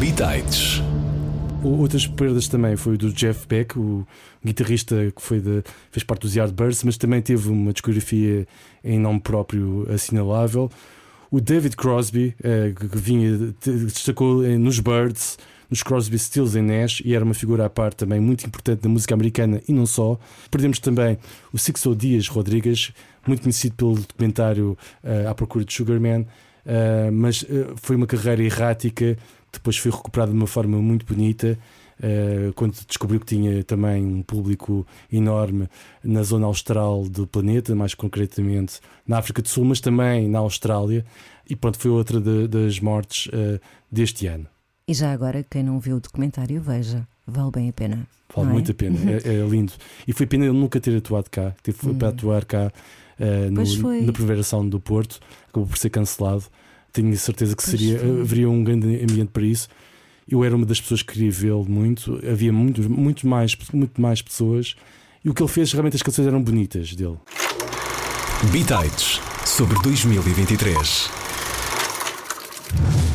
Bitites. 0.00 0.80
Outras 1.62 2.06
perdas 2.06 2.48
também 2.48 2.74
foi 2.76 2.94
o 2.94 2.98
do 2.98 3.12
Jeff 3.12 3.46
Beck, 3.46 3.76
o 3.78 4.06
guitarrista 4.48 5.12
que 5.14 5.22
foi 5.22 5.40
de, 5.40 5.62
fez 5.90 6.04
parte 6.04 6.22
dos 6.22 6.34
Yardbirds, 6.34 6.82
mas 6.84 6.96
também 6.96 7.22
teve 7.22 7.48
uma 7.48 7.72
discografia 7.72 8.46
em 8.82 8.98
nome 8.98 9.20
próprio 9.20 9.86
assinalável. 9.90 10.70
O 11.30 11.40
David 11.40 11.76
Crosby, 11.76 12.34
eh, 12.42 12.72
que 12.74 12.98
vinha, 12.98 13.54
destacou 13.62 14.44
eh, 14.44 14.56
nos 14.56 14.80
Birds, 14.80 15.38
nos 15.70 15.82
Crosby, 15.82 16.18
Stills 16.18 16.58
e 16.58 16.62
Nash, 16.62 17.02
e 17.04 17.14
era 17.14 17.24
uma 17.24 17.34
figura 17.34 17.66
à 17.66 17.70
parte 17.70 17.96
também 17.96 18.18
muito 18.18 18.46
importante 18.46 18.80
da 18.80 18.88
música 18.88 19.14
americana 19.14 19.60
e 19.68 19.72
não 19.72 19.84
só. 19.84 20.18
Perdemos 20.50 20.78
também 20.78 21.18
o 21.52 21.58
Sixo 21.58 21.94
Dias 21.94 22.28
Rodrigues, 22.28 22.92
muito 23.26 23.42
conhecido 23.42 23.74
pelo 23.74 23.94
documentário 23.96 24.76
eh, 25.04 25.26
À 25.26 25.34
Procura 25.34 25.64
de 25.64 25.72
Sugarman, 25.72 26.26
mas 27.10 27.46
foi 27.76 27.96
uma 27.96 28.06
carreira 28.06 28.42
errática 28.42 29.16
depois 29.52 29.76
foi 29.76 29.90
recuperado 29.90 30.32
de 30.32 30.36
uma 30.36 30.46
forma 30.46 30.78
muito 30.78 31.06
bonita. 31.06 31.58
Eh, 32.02 32.50
quando 32.54 32.74
descobriu 32.86 33.20
que 33.20 33.26
tinha 33.26 33.62
também 33.64 34.04
um 34.04 34.22
público 34.22 34.86
enorme 35.12 35.68
na 36.02 36.22
zona 36.22 36.46
austral 36.46 37.04
do 37.08 37.26
planeta, 37.26 37.74
mais 37.74 37.94
concretamente 37.94 38.80
na 39.06 39.18
África 39.18 39.40
do 39.42 39.48
Sul, 39.48 39.64
mas 39.64 39.80
também 39.80 40.28
na 40.28 40.38
Austrália, 40.38 41.04
e 41.48 41.56
pronto, 41.56 41.78
foi 41.78 41.90
outra 41.90 42.20
de- 42.20 42.46
das 42.48 42.78
mortes 42.80 43.28
eh, 43.32 43.58
deste 43.90 44.26
ano. 44.26 44.46
E 44.86 44.94
já 44.94 45.12
agora, 45.12 45.44
quem 45.50 45.62
não 45.62 45.78
viu 45.78 45.96
o 45.96 46.00
documentário, 46.00 46.60
veja, 46.60 47.06
vale 47.26 47.50
bem 47.50 47.68
a 47.68 47.72
pena. 47.72 48.06
Vale 48.34 48.48
é? 48.48 48.52
muito 48.52 48.70
a 48.70 48.74
pena, 48.74 48.98
é, 49.10 49.34
é 49.36 49.46
lindo. 49.48 49.72
E 50.06 50.12
foi 50.12 50.26
pena 50.26 50.44
ele 50.44 50.58
nunca 50.58 50.78
ter 50.80 50.96
atuado 50.96 51.30
cá, 51.30 51.54
teve 51.62 51.76
foi 51.78 51.94
para 51.94 52.08
Hum. 52.08 52.10
atuar 52.10 52.44
cá 52.44 52.72
eh, 53.20 53.50
no- 53.50 54.02
na 54.06 54.12
Preveração 54.12 54.68
do 54.68 54.78
Porto, 54.78 55.18
acabou 55.48 55.66
por 55.66 55.76
ser 55.76 55.90
cancelado. 55.90 56.44
Tenho 56.92 57.14
certeza 57.16 57.56
que 57.56 57.62
Pois 57.64 57.70
seria, 57.78 57.98
foi. 57.98 58.20
haveria 58.20 58.48
um 58.48 58.62
grande 58.62 58.86
ambiente 59.02 59.30
para 59.32 59.42
isso. 59.42 59.68
Eu 60.28 60.44
era 60.44 60.54
uma 60.54 60.66
das 60.66 60.78
pessoas 60.78 61.02
que 61.02 61.14
queria 61.14 61.30
vê-lo 61.30 61.64
muito, 61.66 62.20
havia 62.28 62.52
muito, 62.52 62.88
muito, 62.90 63.26
mais, 63.26 63.56
muito 63.72 63.98
mais 63.98 64.20
pessoas. 64.20 64.76
E 65.24 65.30
o 65.30 65.34
que 65.34 65.42
ele 65.42 65.50
fez, 65.50 65.72
realmente 65.72 65.96
as 65.96 66.02
canções 66.02 66.26
eram 66.28 66.42
bonitas 66.42 66.94
dele. 66.94 67.16
Bitites 68.52 69.20
sobre 69.46 69.80
2023. 69.82 71.08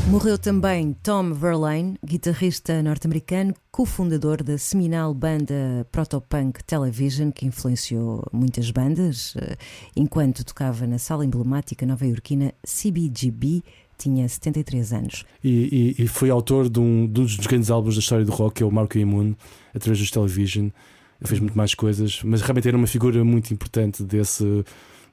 Morreu 0.10 0.38
também 0.38 0.94
Tom 1.02 1.34
Verlaine, 1.34 1.98
guitarrista 2.06 2.84
norte-americano, 2.84 3.54
cofundador 3.72 4.44
da 4.44 4.58
seminal 4.58 5.14
banda 5.14 5.88
protopunk 5.92 6.64
Television, 6.64 7.32
que 7.32 7.46
influenciou 7.46 8.24
muitas 8.32 8.70
bandas, 8.70 9.34
eh, 9.38 9.56
enquanto 9.96 10.44
tocava 10.44 10.86
na 10.86 11.00
sala 11.00 11.26
emblemática 11.26 11.86
nova-iorquina 11.86 12.54
CBGB, 12.64 13.64
tinha 13.98 14.28
73 14.28 14.94
anos. 14.94 15.26
E, 15.44 15.96
e- 16.00 16.04
e 16.04 16.08
foi 16.08 16.30
autor 16.30 16.70
de 16.70 16.80
um, 16.80 17.08
de 17.08 17.22
um 17.22 17.24
dos 17.26 17.38
grandes 17.38 17.70
álbuns 17.72 17.96
da 17.96 18.00
história 18.00 18.26
do 18.26 18.32
rock, 18.32 18.56
que 18.56 18.64
é 18.64 18.66
o 18.66 18.72
Marco 18.72 18.98
Imun, 18.98 19.34
através 19.74 20.00
dos 20.00 20.12
Television. 20.12 20.66
Ele 20.66 21.28
fez 21.28 21.40
muito 21.40 21.58
mais 21.58 21.74
coisas, 21.74 22.22
mas 22.24 22.42
realmente 22.42 22.68
era 22.68 22.76
uma 22.76 22.88
figura 22.88 23.24
muito 23.24 23.54
importante 23.54 24.04
desse, 24.04 24.64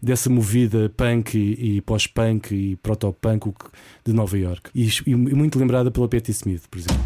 dessa 0.03 0.29
movida 0.29 0.93
punk 0.97 1.37
e, 1.39 1.77
e 1.77 1.81
pós-punk 1.81 2.53
e 2.55 2.77
proto-punk 2.77 3.53
de 4.05 4.13
Nova 4.13 4.37
York. 4.37 4.71
E, 4.75 4.89
e 5.07 5.15
muito 5.15 5.59
lembrada 5.59 5.91
pela 5.91 6.09
Patti 6.09 6.31
Smith, 6.33 6.63
por 6.69 6.79
exemplo. 6.79 7.01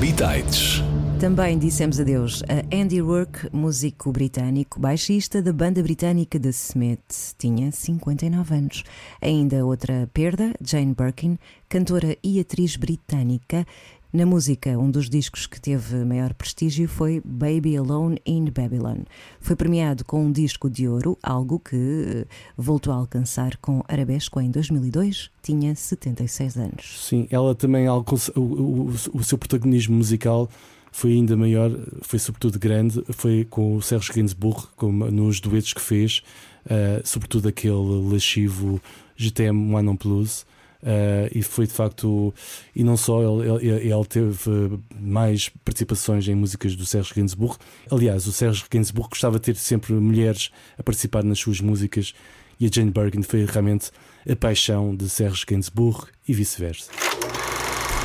Bitites. 0.00 0.82
Também 1.20 1.58
dissemos 1.58 1.98
adeus 1.98 2.42
a 2.44 2.74
Andy 2.74 3.00
Rourke, 3.00 3.48
músico 3.52 4.12
britânico, 4.12 4.78
baixista 4.78 5.42
da 5.42 5.52
banda 5.52 5.82
britânica 5.82 6.38
The 6.38 6.50
Smith, 6.50 7.34
tinha 7.36 7.72
59 7.72 8.54
anos. 8.54 8.84
Ainda 9.20 9.66
outra 9.66 10.08
perda, 10.14 10.54
Jane 10.64 10.94
Birkin, 10.94 11.36
cantora 11.68 12.16
e 12.22 12.38
atriz 12.38 12.76
britânica. 12.76 13.66
Na 14.12 14.24
música, 14.24 14.78
um 14.78 14.90
dos 14.90 15.10
discos 15.10 15.46
que 15.46 15.60
teve 15.60 15.96
maior 16.04 16.32
prestígio 16.34 16.88
foi 16.88 17.20
Baby 17.24 17.76
Alone 17.76 18.18
in 18.24 18.44
Babylon. 18.44 19.02
Foi 19.40 19.56
premiado 19.56 20.04
com 20.04 20.24
um 20.24 20.30
disco 20.32 20.70
de 20.70 20.88
ouro, 20.88 21.18
algo 21.22 21.58
que 21.58 21.76
eh, 21.76 22.26
voltou 22.56 22.92
a 22.92 22.96
alcançar 22.96 23.56
com 23.58 23.82
Arabesco 23.86 24.40
em 24.40 24.50
2002, 24.50 25.30
tinha 25.42 25.74
76 25.74 26.56
anos. 26.56 27.04
Sim, 27.06 27.26
ela 27.28 27.54
também 27.56 27.86
alcançou- 27.86 28.34
o, 28.38 28.86
o, 28.86 28.90
o 29.12 29.22
seu 29.24 29.36
protagonismo 29.36 29.96
musical 29.96 30.48
foi 30.92 31.12
ainda 31.12 31.36
maior, 31.36 31.70
foi 32.02 32.18
sobretudo 32.18 32.58
grande, 32.58 33.02
foi 33.10 33.44
com 33.48 33.76
o 33.76 33.82
Serge 33.82 34.12
Gainsbourg, 34.12 34.66
como 34.76 35.10
nos 35.10 35.40
duetos 35.40 35.72
que 35.72 35.80
fez, 35.80 36.22
eh, 36.68 37.00
sobretudo 37.04 37.48
aquele 37.48 38.12
lascivo 38.12 38.80
GTM 39.16 39.74
One 39.74 39.88
on 39.88 39.96
Plus. 39.96 40.46
eh, 40.80 41.28
e 41.34 41.42
foi 41.42 41.66
de 41.66 41.72
facto, 41.72 42.32
e 42.74 42.84
não 42.84 42.96
só, 42.96 43.20
ele, 43.20 43.66
ele- 43.66 43.92
ele 43.92 44.04
teve 44.08 44.78
mais 45.00 45.48
participações 45.64 46.28
em 46.28 46.36
músicas 46.36 46.76
do 46.76 46.86
Serge 46.86 47.12
Gainsbourg. 47.16 47.56
Aliás, 47.90 48.28
o 48.28 48.32
Serge 48.32 48.62
Gainsbourg 48.70 49.10
gostava 49.10 49.40
de 49.40 49.46
ter 49.46 49.56
sempre 49.56 49.92
mulheres 49.94 50.50
a 50.78 50.82
participar 50.84 51.24
nas 51.24 51.40
suas 51.40 51.60
músicas, 51.60 52.14
e 52.60 52.66
a 52.66 52.70
Jane 52.72 52.92
Birkin 52.92 53.22
foi 53.22 53.44
realmente 53.44 53.90
a 54.30 54.36
paixão 54.36 54.94
de 54.94 55.08
Serge 55.10 55.44
Gainsbourg 55.48 56.06
e 56.28 56.32
vice-versa. 56.32 56.92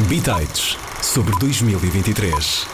Bitites 0.09 0.75
sobre 1.03 1.37
2023. 1.39 2.65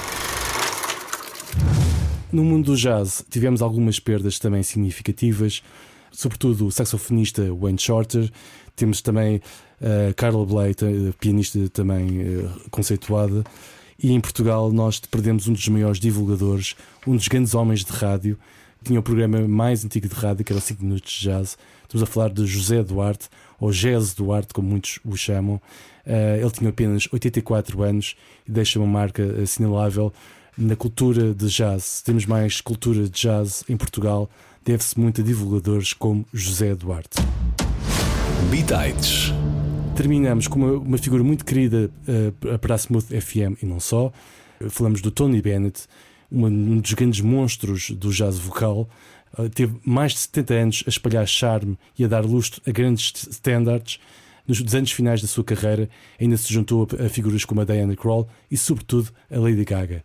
No 2.32 2.44
mundo 2.44 2.72
do 2.72 2.78
jazz 2.78 3.24
tivemos 3.30 3.62
algumas 3.62 4.00
perdas 4.00 4.38
também 4.40 4.62
significativas, 4.64 5.64
sobretudo 6.12 6.68
o 6.68 6.72
saxofonista 6.72 7.52
Wayne 7.54 7.80
Shorter, 7.80 8.32
temos 8.76 9.02
também 9.02 9.42
a 9.82 10.14
Carla 10.14 10.46
Bley, 10.46 10.74
ta- 10.74 10.86
pianista 11.20 11.68
também 11.70 12.22
eh, 12.22 12.50
conceituada, 12.70 13.44
e 14.02 14.12
em 14.12 14.20
Portugal 14.22 14.72
nós 14.72 15.00
perdemos 15.00 15.48
um 15.48 15.54
dos 15.54 15.68
maiores 15.68 16.00
divulgadores, 16.00 16.76
um 17.08 17.16
dos 17.16 17.28
grandes 17.28 17.54
homens 17.56 17.84
de 17.84 17.92
rádio, 17.92 18.38
Tinha 18.82 18.98
o 19.00 19.04
programa 19.04 19.46
mais 19.46 19.84
antigo 19.84 20.08
de 20.08 20.16
rádio, 20.16 20.46
que 20.46 20.54
era 20.54 20.62
5 20.62 20.82
minutos 20.82 21.12
de 21.12 21.26
jazz. 21.26 21.58
Estamos 21.84 22.02
a 22.02 22.06
falar 22.06 22.30
de 22.30 22.46
José 22.48 22.82
Duarte, 22.82 23.28
ou 23.60 23.72
Jazz 23.74 24.14
Duarte, 24.14 24.54
como 24.54 24.70
muitos 24.70 25.00
o 25.04 25.18
chamam. 25.18 25.60
Eh, 26.06 26.40
ele 26.42 26.52
tinha 26.52 26.70
apenas 26.70 27.08
84 27.12 27.82
anos 27.84 28.16
e 28.48 28.52
deixa 28.52 28.80
uma 28.80 28.88
marca 28.88 29.24
assinalável 29.42 30.12
na 30.58 30.76
cultura 30.76 31.34
de 31.34 31.48
jazz. 31.48 31.84
Se 31.84 32.04
temos 32.04 32.26
mais 32.26 32.60
cultura 32.62 33.04
de 33.04 33.10
jazz 33.12 33.64
em 33.70 33.78
Portugal, 33.78 34.30
deve-se 34.66 35.00
muito 35.00 35.22
a 35.22 35.24
divulgadores 35.24 35.94
como 35.94 36.26
José 36.34 36.76
Duarte. 36.76 37.18
Bitites. 38.50 39.32
Terminamos 39.96 40.48
com 40.48 40.60
uma, 40.60 40.72
uma 40.74 40.98
figura 40.98 41.24
muito 41.24 41.44
querida 41.46 41.90
eh, 42.08 42.58
para 42.58 42.76
a 42.76 42.78
Smooth 42.78 43.20
FM 43.20 43.62
e 43.62 43.66
não 43.66 43.80
só. 43.80 44.12
Falamos 44.70 45.02
do 45.02 45.12
Tony 45.12 45.42
Bennett, 45.42 45.84
um 46.32 46.80
dos 46.80 46.94
grandes 46.94 47.22
monstros 47.22 47.92
do 47.92 48.12
jazz 48.12 48.38
vocal. 48.38 48.90
Eh, 49.38 49.50
teve 49.50 49.76
mais 49.86 50.14
de 50.14 50.20
70 50.20 50.54
anos 50.54 50.84
a 50.88 50.90
espalhar 50.90 51.28
charme 51.28 51.78
e 51.98 52.04
a 52.06 52.08
dar 52.08 52.26
lustre 52.26 52.62
a 52.68 52.72
grandes 52.72 53.08
st- 53.08 53.30
standards. 53.32 54.00
Nos 54.50 54.74
anos 54.74 54.92
finais 54.92 55.22
da 55.22 55.28
sua 55.28 55.44
carreira, 55.44 55.88
ainda 56.20 56.36
se 56.36 56.52
juntou 56.52 56.88
a, 57.00 57.08
figuras 57.08 57.46
como 57.46 57.62
a 57.62 57.64
Diana 57.64 57.96
Krall 57.96 58.28
e, 58.50 58.58
sobretudo, 58.58 59.10
a 59.30 59.38
Lady 59.38 59.64
Gaga. 59.64 60.04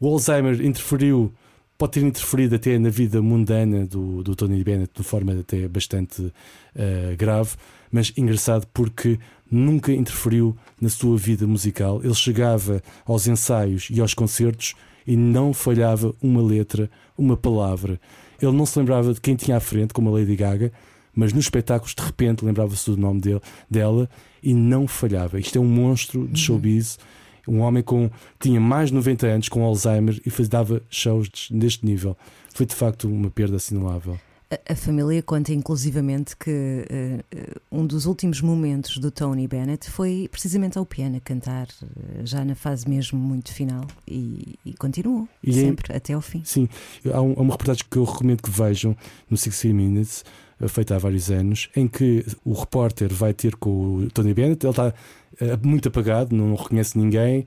O 0.00 0.08
Alzheimer 0.08 0.60
interferiu, 0.60 1.32
pode 1.78 1.92
ter 1.92 2.02
interferido 2.02 2.56
até 2.56 2.76
na 2.76 2.88
vida 2.88 3.22
mundana 3.22 3.86
do, 3.86 4.24
do 4.24 4.34
Tony 4.34 4.64
Bennett 4.64 4.90
de 4.96 5.04
forma 5.04 5.32
até 5.32 5.68
bastante 5.68 6.32
eh, 6.74 7.14
grave, 7.16 7.50
mas 7.88 8.12
engraçado 8.16 8.66
porque 8.74 9.16
nunca 9.48 9.92
interferiu 9.92 10.56
na 10.80 10.88
sua 10.88 11.16
vida 11.16 11.46
musical. 11.46 12.00
Ele 12.02 12.14
chegava 12.14 12.82
aos 13.06 13.28
ensaios 13.28 13.90
e 13.92 14.00
aos 14.00 14.12
concertos 14.12 14.74
e 15.06 15.16
não 15.16 15.54
falhava 15.54 16.12
uma 16.20 16.42
letra, 16.42 16.90
uma 17.16 17.36
palavra. 17.36 18.00
Ele 18.42 18.52
não 18.52 18.66
se 18.66 18.76
lembrava 18.76 19.14
de 19.14 19.20
quem 19.20 19.36
tinha 19.36 19.56
à 19.56 19.60
frente, 19.60 19.94
como 19.94 20.10
a 20.10 20.18
Lady 20.18 20.34
Gaga, 20.34 20.72
mas 21.18 21.32
nos 21.32 21.46
espetáculos 21.46 21.94
de 21.94 22.02
repente 22.02 22.44
lembrava-se 22.44 22.88
do 22.90 22.96
nome 22.96 23.20
dele, 23.20 23.40
dela 23.68 24.08
e 24.42 24.54
não 24.54 24.86
falhava. 24.86 25.38
Isto 25.40 25.58
é 25.58 25.60
um 25.60 25.66
monstro 25.66 26.28
de 26.28 26.38
showbiz, 26.38 26.98
um 27.46 27.58
homem 27.60 27.82
com 27.82 28.08
tinha 28.38 28.60
mais 28.60 28.90
de 28.90 28.94
90 28.94 29.26
anos 29.26 29.48
com 29.48 29.64
Alzheimer 29.64 30.20
e 30.24 30.30
faz, 30.30 30.48
dava 30.48 30.80
shows 30.88 31.28
de- 31.28 31.52
deste 31.58 31.84
nível. 31.84 32.16
Foi 32.54 32.64
de 32.66 32.74
facto 32.74 33.08
uma 33.08 33.30
perda 33.30 33.56
assinalável. 33.56 34.18
A, 34.50 34.72
a 34.72 34.76
família 34.76 35.22
conta 35.22 35.52
inclusivamente 35.52 36.34
que 36.36 36.50
eh, 36.88 37.22
um 37.70 37.86
dos 37.86 38.06
últimos 38.06 38.40
momentos 38.40 38.96
do 38.96 39.10
Tony 39.10 39.46
Bennett 39.46 39.90
foi 39.90 40.26
precisamente 40.30 40.78
ao 40.78 40.86
piano 40.86 41.16
a 41.18 41.20
cantar, 41.20 41.66
eh, 41.82 42.22
já 42.24 42.42
na 42.46 42.54
fase 42.54 42.88
mesmo 42.88 43.18
muito 43.18 43.52
final, 43.52 43.86
e, 44.06 44.58
e 44.64 44.72
continuou 44.74 45.28
E 45.44 45.50
é- 45.50 45.52
sempre 45.52 45.94
até 45.94 46.14
ao 46.14 46.22
fim. 46.22 46.40
Sim, 46.46 46.66
há, 47.12 47.20
um- 47.20 47.34
há 47.36 47.40
uma 47.42 47.52
reportagem 47.52 47.84
que 47.90 47.96
eu 47.98 48.04
recomendo 48.04 48.42
que 48.42 48.50
vejam 48.50 48.96
no 49.28 49.36
60 49.36 49.74
Minutes, 49.74 50.24
feita 50.66 50.96
há 50.96 50.98
vários 50.98 51.30
anos, 51.30 51.68
em 51.76 51.86
que 51.86 52.24
o 52.44 52.52
repórter 52.52 53.12
vai 53.12 53.32
ter 53.32 53.54
com 53.54 53.98
o 53.98 54.10
Tony 54.10 54.34
Bennett, 54.34 54.64
ele 54.66 54.70
está 54.70 54.92
eh, 55.40 55.56
muito 55.62 55.88
apagado, 55.88 56.34
não 56.34 56.54
reconhece 56.54 56.98
ninguém, 56.98 57.46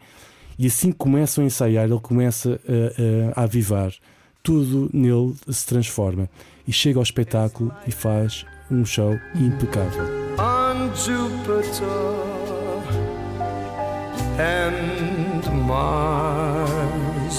e 0.58 0.68
assim 0.68 0.92
começam 0.92 1.44
a 1.44 1.48
ensaiar, 1.48 1.90
ele 1.90 2.00
começa 2.00 2.60
a, 2.68 3.40
a, 3.40 3.42
a 3.42 3.44
avivar. 3.44 3.92
Tudo 4.44 4.90
nele 4.94 5.36
se 5.50 5.66
transforma 5.66 6.30
e 6.68 6.72
chega 6.72 7.00
ao 7.00 7.04
espetáculo 7.04 7.72
e 7.88 7.92
faz 7.92 8.46
um 8.70 8.86
show 8.86 9.18
impecável. 9.36 10.32
on 10.82 10.96
Jupiter 10.96 11.74
and 14.38 15.44
Mars. 15.68 17.38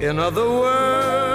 In 0.00 0.18
other 0.18 0.48
words, 0.48 1.25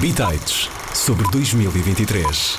Bitites 0.00 0.68
sobre 0.94 1.28
2023. 1.32 2.56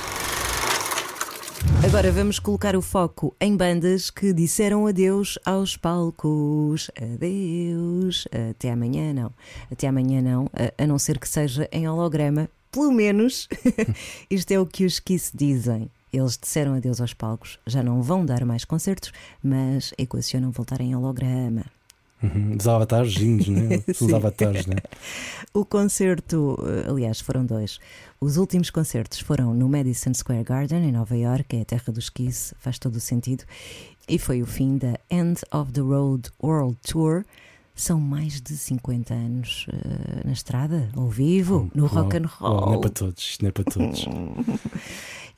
Agora 1.82 2.12
vamos 2.12 2.38
colocar 2.38 2.76
o 2.76 2.82
foco 2.82 3.34
em 3.40 3.56
bandas 3.56 4.10
que 4.10 4.34
disseram 4.34 4.86
adeus 4.86 5.38
aos 5.46 5.74
palcos. 5.74 6.90
Adeus. 7.00 8.28
Até 8.50 8.70
amanhã 8.70 9.14
não. 9.14 9.32
Até 9.72 9.88
amanhã 9.88 10.20
não, 10.20 10.50
a, 10.76 10.86
não 10.86 10.98
ser 10.98 11.18
que 11.18 11.26
seja 11.26 11.66
em 11.72 11.88
holograma. 11.88 12.46
Pelo 12.70 12.92
menos 12.92 13.48
isto 14.28 14.52
é 14.52 14.60
o 14.60 14.66
que 14.66 14.84
os 14.84 15.00
Kiss 15.00 15.32
dizem. 15.34 15.90
Eles 16.12 16.36
disseram 16.36 16.74
adeus 16.74 17.00
aos 17.00 17.14
palcos, 17.14 17.58
já 17.66 17.82
não 17.82 18.02
vão 18.02 18.26
dar 18.26 18.44
mais 18.44 18.66
concertos, 18.66 19.12
mas 19.42 19.94
equacionam 19.96 20.50
voltar 20.50 20.82
em 20.82 20.94
holograma. 20.94 21.64
Uhum, 22.22 22.56
Dos 22.56 22.68
avatarzinhos, 22.68 23.48
né? 23.48 23.82
Os 23.88 24.12
avatares, 24.12 24.66
né? 24.66 24.76
O 25.54 25.64
concerto, 25.64 26.58
eh, 26.66 26.88
aliás, 26.90 27.20
foram 27.20 27.44
dois. 27.44 27.78
Os 28.20 28.36
últimos 28.36 28.70
concertos 28.70 29.20
foram 29.20 29.54
no 29.54 29.68
Madison 29.68 30.12
Square 30.12 30.44
Garden, 30.44 30.84
em 30.84 30.92
Nova 30.92 31.16
York, 31.16 31.56
é 31.56 31.62
a 31.62 31.64
terra 31.64 31.92
dos 31.92 32.10
Kiss, 32.10 32.54
faz 32.60 32.78
todo 32.78 32.96
o 32.96 33.00
sentido. 33.00 33.44
E 34.08 34.18
foi 34.18 34.42
o 34.42 34.46
fim 34.46 34.76
da 34.76 34.98
End 35.10 35.40
of 35.52 35.72
the 35.72 35.80
Road 35.80 36.30
World 36.42 36.76
Tour. 36.82 37.24
São 37.74 37.98
mais 37.98 38.40
de 38.42 38.54
50 38.56 39.14
anos 39.14 39.66
eh, 39.72 40.22
na 40.26 40.32
estrada, 40.32 40.90
ao 40.94 41.08
vivo, 41.08 41.70
no 41.74 41.84
Uau, 41.84 41.94
rock 41.94 42.16
and 42.18 42.28
uau, 42.40 42.52
roll. 42.58 42.66
Não 42.66 42.74
é 42.74 42.80
para 42.80 42.90
todos, 42.90 43.22
isto 43.22 43.42
não 43.42 43.48
é 43.48 43.52
para 43.52 43.64
todos. 43.64 44.06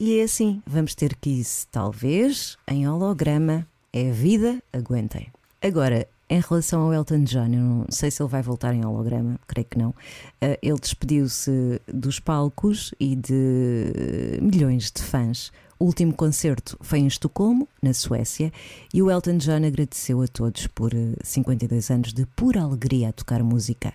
E 0.00 0.18
é 0.18 0.24
assim, 0.24 0.60
vamos 0.66 0.96
ter 0.96 1.14
Kiss, 1.14 1.64
talvez, 1.70 2.58
em 2.66 2.88
holograma. 2.88 3.64
É 3.92 4.10
a 4.10 4.12
vida, 4.12 4.60
aguentem. 4.72 5.28
Agora, 5.62 6.08
em 6.32 6.40
relação 6.40 6.80
ao 6.80 6.94
Elton 6.94 7.24
John, 7.24 7.44
eu 7.52 7.60
não 7.60 7.86
sei 7.90 8.10
se 8.10 8.22
ele 8.22 8.30
vai 8.30 8.40
voltar 8.40 8.72
em 8.72 8.82
holograma, 8.86 9.38
creio 9.46 9.66
que 9.66 9.76
não. 9.76 9.94
Eh, 10.40 10.58
ele 10.62 10.80
despediu-se 10.80 11.78
dos 11.86 12.18
palcos 12.18 12.94
e 12.98 13.14
de 13.14 13.92
eh, 13.94 14.38
milhões 14.40 14.90
de 14.90 15.02
fãs. 15.02 15.52
O 15.78 15.84
último 15.84 16.14
concerto 16.14 16.78
foi 16.80 17.00
em 17.00 17.06
Estocolmo, 17.06 17.68
na 17.82 17.92
Suécia, 17.92 18.50
e 18.94 19.02
o 19.02 19.10
Elton 19.10 19.36
John 19.36 19.66
agradeceu 19.66 20.22
a 20.22 20.26
todos 20.26 20.66
por 20.68 20.94
eh, 20.94 21.16
52 21.22 21.90
anos 21.90 22.14
de 22.14 22.24
pura 22.24 22.62
alegria 22.62 23.10
a 23.10 23.12
tocar 23.12 23.42
música. 23.42 23.92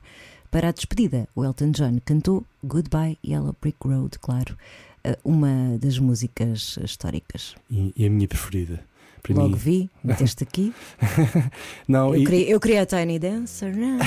Para 0.52 0.70
a 0.70 0.72
despedida, 0.72 1.28
o 1.36 1.44
Elton 1.44 1.72
John 1.72 1.98
cantou 2.06 2.46
Goodbye 2.64 3.18
Yellow 3.26 3.56
Brick 3.60 3.80
Road, 3.84 4.20
claro, 4.20 4.56
eh, 5.04 5.18
uma 5.24 5.76
das 5.80 5.98
músicas 5.98 6.78
históricas. 6.84 7.56
E 7.72 8.06
a 8.06 8.10
minha 8.12 8.28
preferida. 8.28 8.84
Para 9.24 9.36
Logo 9.36 9.50
mim. 9.50 9.56
vi, 9.56 9.90
meteste 10.04 10.44
aqui. 10.44 10.74
Não, 11.88 12.14
Eu 12.16 12.22
e- 12.22 12.26
queria, 12.26 12.50
eu 12.50 12.60
queria 12.60 12.82
a 12.84 12.86
Tiny 12.86 13.20
Dancer. 13.20 13.76
Não, 13.76 13.98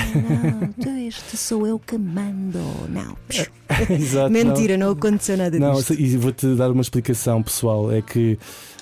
não, 0.77 0.97
este 1.07 1.37
sou 1.37 1.67
eu 1.67 1.77
que 1.79 1.97
mando. 1.97 2.59
Não. 2.89 3.15
Exato, 3.89 4.29
não. 4.29 4.43
Mentira, 4.43 4.77
não, 4.77 4.91
aconteceu 4.91 5.37
nada 5.37 5.57
Não, 5.59 5.73
disto. 5.73 5.93
e 5.93 6.17
vou-te 6.17 6.55
dar 6.55 6.71
uma 6.71 6.81
explicação 6.81 7.41
pessoal. 7.43 7.91
É 7.91 8.01
que 8.01 8.37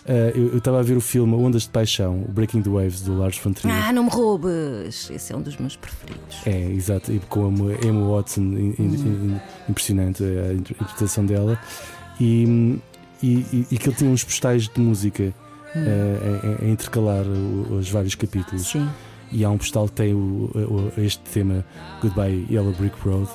eh, 0.05 0.31
eu 0.35 0.57
estava 0.57 0.79
a 0.79 0.83
ver 0.83 0.95
o 0.97 1.01
filme 1.01 1.35
Ondas 1.35 1.63
de 1.63 1.69
Paixão, 1.69 2.23
o 2.27 2.31
Breaking 2.31 2.61
the 2.61 2.69
Waves, 2.69 3.01
do 3.01 3.17
Lars 3.17 3.37
von 3.37 3.51
Trier. 3.53 3.75
Ah, 3.75 3.91
não 3.93 4.03
me 4.05 4.09
roubes. 4.09 5.09
Esse 5.11 5.33
é 5.33 5.35
um 5.35 5.41
dos 5.41 5.57
meus 5.57 5.75
preferidos. 5.75 6.37
É, 6.45 6.71
exato, 6.71 7.11
e 7.11 7.19
com 7.19 7.45
a 7.45 7.85
Emma 7.85 8.07
Watson, 8.15 8.41
in- 8.41 8.75
in- 8.79 8.83
in- 8.95 9.39
impressionante 9.69 10.23
a 10.23 10.53
inter- 10.53 10.75
interpretação 10.79 11.25
dela. 11.25 11.59
E, 12.19 12.79
e, 13.21 13.27
e, 13.53 13.67
e 13.71 13.77
que 13.77 13.89
ele 13.89 13.95
tinha 13.95 14.09
uns 14.09 14.23
postais 14.23 14.67
de 14.69 14.79
música 14.79 15.33
eh, 15.75 16.57
a, 16.61 16.65
a 16.65 16.67
intercalar 16.69 17.23
os 17.25 17.89
vários 17.89 18.15
capítulos. 18.15 18.67
Sim. 18.67 18.87
E 19.31 19.45
há 19.45 19.49
um 19.49 19.57
postal 19.57 19.85
que 19.87 19.93
tem 19.93 20.13
o, 20.13 20.49
o- 20.55 20.91
este 21.01 21.21
tema 21.31 21.63
Goodbye 22.01 22.45
Yellow 22.49 22.73
Brick 22.73 22.95
Road. 23.07 23.29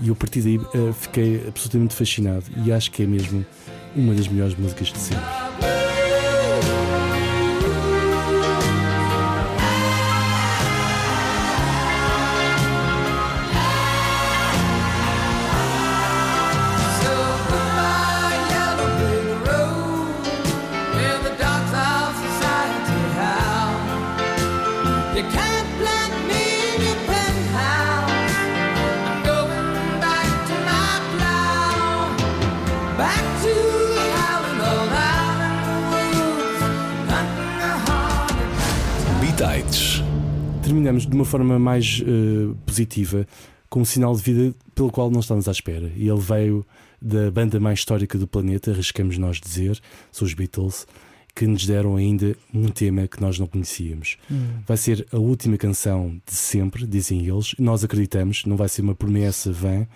E 0.00 0.08
eu 0.08 0.14
a 0.14 0.16
partir 0.16 0.40
daí 0.42 0.60
eh, 0.74 0.92
fiquei 0.92 1.44
absolutamente 1.48 1.94
fascinado. 1.94 2.44
E 2.64 2.72
acho 2.72 2.90
que 2.90 3.02
é 3.02 3.06
mesmo 3.06 3.44
uma 3.96 4.14
das 4.14 4.28
melhores 4.28 4.54
músicas 4.56 4.88
de 4.92 4.98
sempre. 4.98 5.93
De 41.14 41.16
uma 41.16 41.24
forma 41.24 41.60
mais 41.60 42.02
eh, 42.02 42.54
positiva 42.66 43.24
com 43.70 43.80
um 43.80 43.84
sinal 43.84 44.16
de 44.16 44.22
vida 44.22 44.54
pelo 44.74 44.90
qual 44.90 45.10
não 45.10 45.20
estamos 45.20 45.46
à 45.46 45.52
espera. 45.52 45.90
E 45.94 46.08
ele 46.08 46.20
veio 46.20 46.66
da 47.00 47.30
banda 47.30 47.60
mais 47.60 47.78
histórica 47.78 48.18
do 48.18 48.26
planeta, 48.26 48.72
arriscamos 48.72 49.16
nós 49.16 49.40
dizer, 49.40 49.80
são 50.10 50.26
os 50.26 50.34
Beatles, 50.34 50.86
que 51.32 51.46
nos 51.46 51.66
deram 51.66 51.96
ainda 51.96 52.36
um 52.52 52.68
tema 52.68 53.06
que 53.06 53.20
nós 53.20 53.38
não 53.38 53.46
conhecíamos. 53.46 54.16
Vai 54.66 54.76
ser 54.76 55.06
a 55.12 55.18
última 55.18 55.56
canção 55.56 56.20
de 56.26 56.34
sempre, 56.34 56.86
dizem 56.86 57.26
eles, 57.26 57.54
nós 57.58 57.84
acreditamos, 57.84 58.44
não 58.44 58.56
vai 58.56 58.68
ser 58.68 58.82
uma 58.82 58.94
promessa 58.94 59.52
vã, 59.52 59.86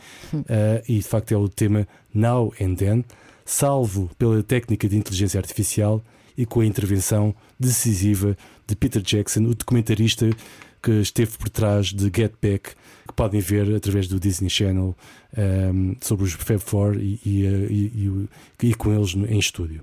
eh, 0.49 0.85
e 0.89 0.99
de 0.99 1.05
facto 1.05 1.33
é 1.33 1.37
o 1.37 1.49
tema 1.49 1.87
Now 2.15 2.53
and 2.61 2.75
Then, 2.77 3.05
salvo 3.45 4.09
pela 4.19 4.43
técnica 4.43 4.89
de 4.89 4.97
inteligência 4.97 5.39
artificial 5.39 6.03
e 6.37 6.47
com 6.47 6.61
a 6.61 6.67
intervenção 6.67 7.35
decisiva 7.59 8.37
de 8.67 8.77
Peter 8.77 9.03
Jackson, 9.03 9.41
o 9.41 9.55
documentarista 9.55 10.31
que 10.83 10.91
esteve 11.01 11.33
por 11.39 11.49
trás 11.49 11.87
de 11.87 12.05
Get 12.15 12.33
Back, 12.43 12.71
que 13.07 13.15
podem 13.15 13.41
ver 13.41 13.75
através 13.75 14.07
do 14.09 14.19
Disney 14.21 14.51
Channel 14.51 14.97
ehm, 15.37 15.95
sobre 16.01 16.25
os 16.25 16.33
Fab 16.33 16.59
Four 16.61 16.97
e, 16.97 17.21
e, 17.25 17.45
e- 17.47 18.29
e 18.63 18.69
e 18.69 18.75
com 18.75 18.93
eles 18.93 19.15
em 19.15 19.39
estúdio. 19.39 19.83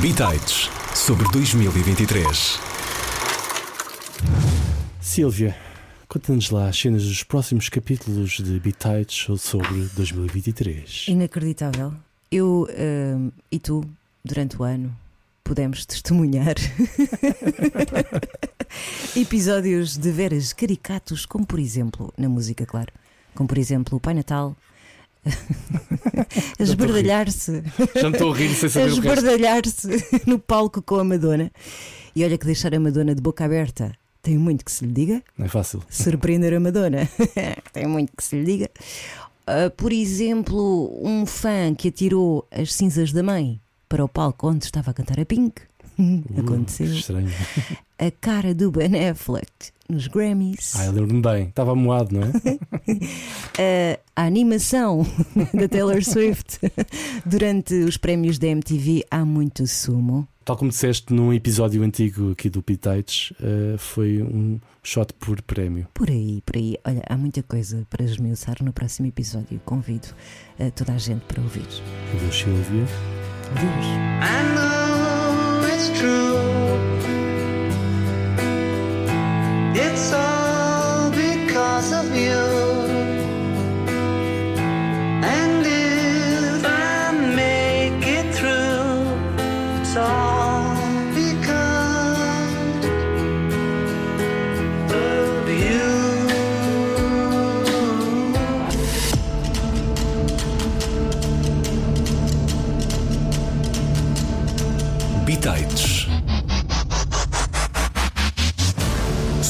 Bitites 0.00 0.68
sobre 0.94 1.26
2023. 1.32 2.58
Silvia, 5.00 5.56
conta-nos 6.08 6.50
lá 6.50 6.68
as 6.68 6.78
cenas 6.78 7.04
dos 7.04 7.22
próximos 7.22 7.68
capítulos 7.68 8.32
de 8.38 8.58
Bitites 8.60 9.40
sobre 9.40 9.88
2023. 9.96 11.06
Inacreditável. 11.08 11.94
Eu 12.30 12.68
hum, 13.16 13.30
e 13.50 13.58
tu, 13.58 13.82
durante 14.24 14.60
o 14.60 14.64
ano, 14.64 14.94
pudemos 15.48 15.86
testemunhar 15.86 16.56
episódios 19.16 19.96
de 19.96 20.10
veras 20.10 20.52
caricatos, 20.52 21.24
como 21.24 21.46
por 21.46 21.58
exemplo, 21.58 22.12
na 22.18 22.28
música, 22.28 22.66
claro. 22.66 22.92
Como 23.34 23.48
por 23.48 23.56
exemplo 23.56 23.96
o 23.96 24.00
Pai 24.00 24.12
Natal. 24.12 24.54
a 26.58 26.62
esbardalhar-se 26.62 27.62
Já 27.94 28.10
me 28.10 28.16
estou 28.16 28.32
a 28.32 28.36
rir 28.36 28.54
sem 28.54 28.66
a 28.66 28.70
saber 28.70 28.92
o 28.92 28.94
resto. 28.96 29.08
esbardalhar-se 29.08 29.88
no 30.26 30.38
palco 30.38 30.82
com 30.82 30.96
a 30.96 31.04
Madonna. 31.04 31.50
E 32.14 32.22
olha 32.22 32.36
que 32.36 32.44
deixar 32.44 32.74
a 32.74 32.78
Madonna 32.78 33.14
de 33.14 33.22
boca 33.22 33.46
aberta 33.46 33.96
tem 34.20 34.36
muito 34.36 34.66
que 34.66 34.70
se 34.70 34.84
lhe 34.84 34.92
diga. 34.92 35.22
Não 35.38 35.46
é 35.46 35.48
fácil. 35.48 35.82
Surpreender 35.88 36.52
a 36.52 36.60
Madonna 36.60 37.08
tem 37.72 37.86
muito 37.86 38.12
que 38.14 38.22
se 38.22 38.36
lhe 38.36 38.44
diga. 38.44 38.70
Ah, 39.46 39.70
por 39.74 39.94
exemplo, 39.94 40.94
um 41.02 41.24
fã 41.24 41.74
que 41.74 41.88
atirou 41.88 42.46
as 42.50 42.74
cinzas 42.74 43.12
da 43.12 43.22
mãe 43.22 43.58
para 43.88 44.04
o 44.04 44.08
palco 44.08 44.48
onde 44.48 44.64
estava 44.64 44.90
a 44.90 44.94
cantar 44.94 45.18
a 45.20 45.24
Pink. 45.24 45.62
Aconteceu. 46.38 46.86
Uh, 46.86 46.92
estranho. 46.94 47.30
A 47.98 48.10
cara 48.10 48.54
do 48.54 48.70
Ben 48.70 49.08
Affleck 49.08 49.50
nos 49.88 50.06
Grammys. 50.06 50.76
Ah, 50.76 50.86
eu 50.86 50.92
lembro-me 50.92 51.22
bem. 51.22 51.48
Estava 51.48 51.74
moado, 51.74 52.14
não 52.14 52.22
é? 52.22 52.30
a, 54.14 54.22
a 54.22 54.26
animação 54.26 55.04
da 55.52 55.66
Taylor 55.66 56.04
Swift 56.04 56.60
durante 57.26 57.74
os 57.74 57.96
prémios 57.96 58.38
da 58.38 58.46
MTV 58.46 59.04
há 59.10 59.24
muito 59.24 59.66
sumo. 59.66 60.28
Tal 60.44 60.56
como 60.56 60.70
disseste 60.70 61.12
num 61.12 61.32
episódio 61.32 61.82
antigo 61.82 62.32
aqui 62.32 62.48
do 62.48 62.62
Bitites, 62.66 63.34
eh, 63.38 63.76
foi 63.76 64.22
um 64.22 64.58
shot 64.82 65.12
por 65.12 65.42
prémio. 65.42 65.86
Por 65.92 66.08
aí, 66.08 66.40
por 66.46 66.56
aí. 66.56 66.74
Olha, 66.86 67.02
há 67.06 67.18
muita 67.18 67.42
coisa 67.42 67.86
para 67.90 68.02
esmiuçar 68.02 68.56
no 68.62 68.72
próximo 68.72 69.08
episódio. 69.08 69.60
Convido 69.66 70.08
a 70.58 70.70
toda 70.70 70.94
a 70.94 70.98
gente 70.98 71.22
para 71.26 71.42
ouvir. 71.42 71.66
Adeus, 72.14 72.34
Silvia. 72.34 73.17
Adeus. 73.56 73.86
I 74.20 74.36
know 74.54 75.66
it's 75.72 75.88
true. 75.98 76.38
It's 79.74 80.12
all 80.12 81.10
because 81.10 81.92
of 81.92 82.14
you. 82.14 82.87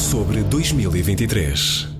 Sobre 0.09 0.41
2023. 0.41 1.98